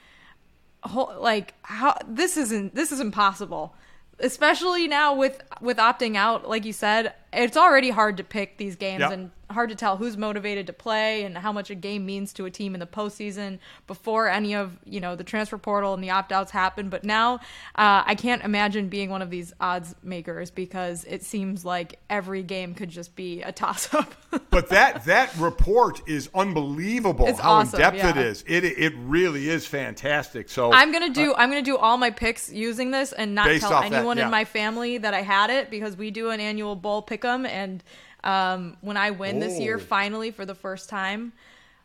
[0.84, 3.76] whole, like how this isn't this is impossible
[4.20, 8.76] especially now with with opting out like you said it's already hard to pick these
[8.76, 9.12] games Yep.
[9.12, 12.46] and hard to tell who's motivated to play and how much a game means to
[12.46, 16.10] a team in the postseason before any of you know the transfer portal and the
[16.10, 17.36] opt-outs happen but now
[17.76, 22.44] uh, i can't imagine being one of these odds makers because it seems like every
[22.44, 24.14] game could just be a toss-up
[24.50, 27.28] but that that report is unbelievable.
[27.28, 28.28] It's how awesome, in depth it yeah.
[28.28, 28.44] is.
[28.48, 30.50] It it really is fantastic.
[30.50, 33.74] So I'm gonna do I'm gonna do all my picks using this and not tell
[33.74, 34.26] off that, anyone yeah.
[34.26, 37.84] in my family that I had it because we do an annual bowl pick'em and
[38.24, 39.80] um, when I win this year Oh.
[39.80, 41.34] finally for the first time,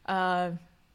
[0.06, 0.50] uh,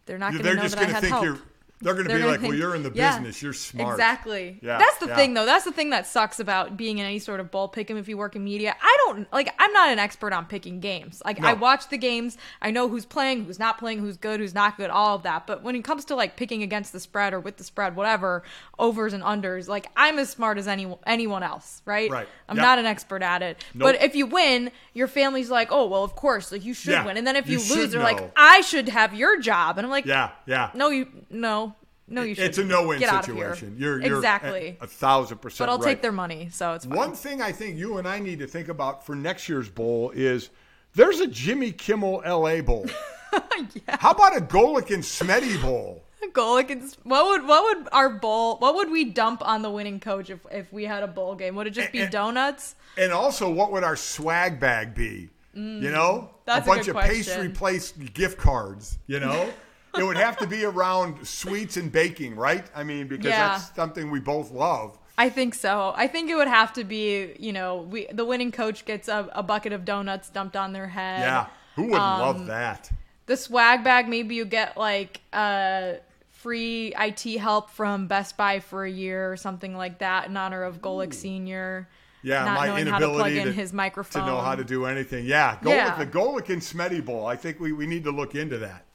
[0.06, 1.26] they're not gonna they're know just that I gonna had think help.
[1.26, 1.40] you're.
[1.82, 3.42] They're going to be gonna like, well, you're in the yeah, business.
[3.42, 3.94] You're smart.
[3.96, 4.60] Exactly.
[4.62, 5.16] Yeah, That's the yeah.
[5.16, 5.46] thing, though.
[5.46, 8.18] That's the thing that sucks about being in any sort of bowl pick'em if you
[8.18, 8.76] work in media.
[8.82, 9.54] I don't like.
[9.60, 11.22] I'm not an expert on picking games.
[11.26, 11.48] Like No.
[11.50, 12.38] I watch the games.
[12.62, 15.48] I know who's playing, who's not playing, who's good, who's not good, all of that.
[15.48, 18.44] But when it comes to like picking against the spread or with the spread, whatever,
[18.78, 22.10] overs and unders, like I'm as smart as any anyone else, right?
[22.12, 22.28] Right.
[22.48, 22.64] I'm Yep.
[22.66, 23.64] not an expert at it.
[23.74, 23.88] Nope.
[23.94, 27.06] But if you win, your family's like, oh well, of course, like you should Yeah,
[27.06, 27.18] win.
[27.18, 28.06] And then if you you, lose, they're know.
[28.06, 29.78] like, I should have your job.
[29.78, 30.70] And I'm like, Yeah, yeah.
[30.74, 31.71] no, you no.
[32.08, 32.44] No, you should.
[32.46, 33.56] It's a no-win Get out of here.
[33.56, 33.76] situation.
[33.80, 34.78] You're, you're exactly.
[34.82, 35.68] a, a thousand percent.
[35.68, 35.94] But I'll right.
[35.94, 36.98] take their money, so it's fine.
[36.98, 40.12] One thing I think you and I need to think about for next year's bowl
[40.14, 40.50] is
[40.94, 42.86] there's a Jimmy Kimmel LA Bowl.
[43.34, 43.98] yeah.
[44.00, 46.04] How about a Golic and Smetty Bowl?
[46.34, 48.58] Golic and what would what would our bowl?
[48.58, 51.56] What would we dump on the winning coach if if we had a bowl game?
[51.56, 52.76] Would it just be donuts?
[52.98, 55.30] And also, what would our swag bag be?
[55.56, 58.98] Mm, you know, a a bunch good of pastry place gift cards.
[59.08, 59.50] You know,
[59.98, 62.66] it would have to be around sweets and baking, right?
[62.76, 63.50] I mean, because Yeah.
[63.50, 64.98] that's something we both love.
[65.18, 65.94] I think so.
[65.96, 69.30] I think it would have to be, you know, we the winning coach gets a,
[69.34, 71.20] a bucket of donuts dumped on their head.
[71.22, 72.90] Yeah, who wouldn't Um, love that?
[73.28, 75.94] The swag bag, maybe you get like uh
[76.32, 80.64] free IT help from Best Buy for a year or something like that in honor
[80.64, 81.88] of Golic Senior.
[82.24, 84.24] Yeah, not my knowing how to plug inability in to, his microphone.
[84.24, 85.26] to know how to do anything.
[85.26, 85.98] Yeah, go Yeah.
[86.00, 87.26] with the Golic and Smetty Bowl.
[87.28, 88.86] I think we, we need to look into that.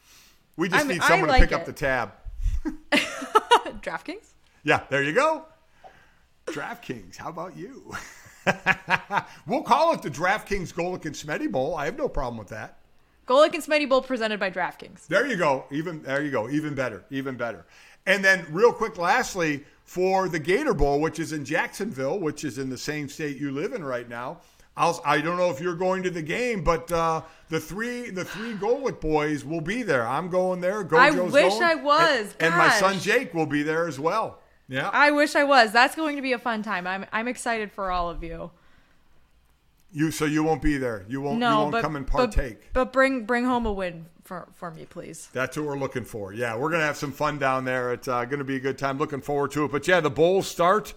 [0.56, 2.12] We just I mean, need someone like to pick up the tab.
[3.82, 4.32] DraftKings.
[4.64, 5.44] Yeah, there you go.
[6.46, 7.92] DraftKings, how about you?
[9.46, 11.76] we'll call it the DraftKings Golic and Smetty Bowl.
[11.76, 12.78] I have no problem with that.
[13.26, 15.06] Golic and Smetty Bowl presented by DraftKings.
[15.08, 15.64] There you go.
[15.70, 16.48] Even there you go.
[16.48, 17.04] Even better.
[17.10, 17.66] Even better.
[18.06, 22.58] And then real quick, lastly, for the Gator Bowl, which is in Jacksonville, which is
[22.58, 24.40] in the same state you live in right now.
[24.76, 28.24] I'll, I don't know if you're going to the game, but uh, the three the
[28.24, 30.06] three Golic boys will be there.
[30.06, 30.86] I'm going there.
[30.94, 32.34] I wish going, I was.
[32.38, 34.40] and, and my son Jake will be there as well.
[34.68, 34.90] Yeah.
[34.92, 35.72] I wish I was.
[35.72, 36.86] That's going to be a fun time.
[36.86, 38.50] I'm I'm excited for all of you.
[39.92, 41.06] You so you won't be there.
[41.08, 41.38] You won't.
[41.38, 42.72] no, you won't but, come and but- partake.
[42.72, 45.30] But, bring bring home a win for for me, please.
[45.32, 46.34] That's what we're looking for.
[46.34, 47.94] Yeah, we're gonna have some fun down there.
[47.94, 48.98] It's uh, gonna be a good time.
[48.98, 49.72] Looking forward to it.
[49.72, 50.92] But yeah, the bowls start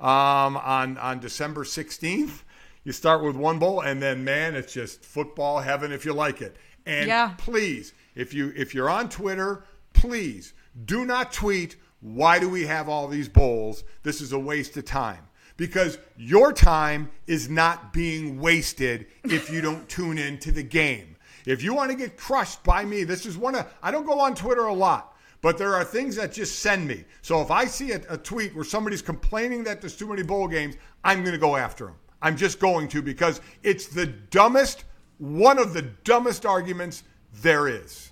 [0.00, 2.44] um, on on December sixteenth.
[2.84, 6.40] You start with one bowl, and then man, it's just football heaven if you like
[6.40, 6.56] it.
[6.86, 7.34] And Yeah.
[7.38, 10.54] please, if you if you're on Twitter, please
[10.84, 11.76] do not tweet.
[12.00, 13.82] Why do we have all these bowls?
[14.04, 15.24] This is a waste of time.
[15.56, 21.16] Because your time is not being wasted if you don't tune in to the game.
[21.46, 24.20] If you want to get crushed by me, this is one of I don't go
[24.20, 27.04] on Twitter a lot, but there are things that just send me.
[27.22, 30.46] So if I see a, a tweet where somebody's complaining that there's too many bowl
[30.46, 31.96] games, I'm going to go after them.
[32.20, 34.84] I'm just going to because it's the dumbest,
[35.18, 37.04] one of the dumbest arguments
[37.42, 38.10] there is.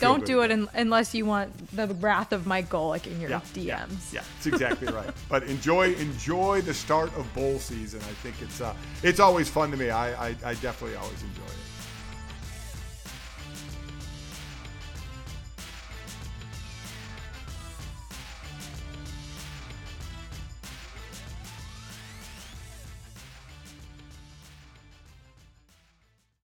[0.00, 3.40] Don't do it un- unless you want the wrath of Mike Golic in your Yeah,
[3.52, 3.56] DMs.
[3.64, 5.10] Yeah, yeah, that's exactly right.
[5.28, 8.00] But enjoy enjoy the start of bowl season.
[8.00, 9.90] I think it's uh, it's always fun to me.
[9.90, 11.51] I, I, I definitely always enjoy it.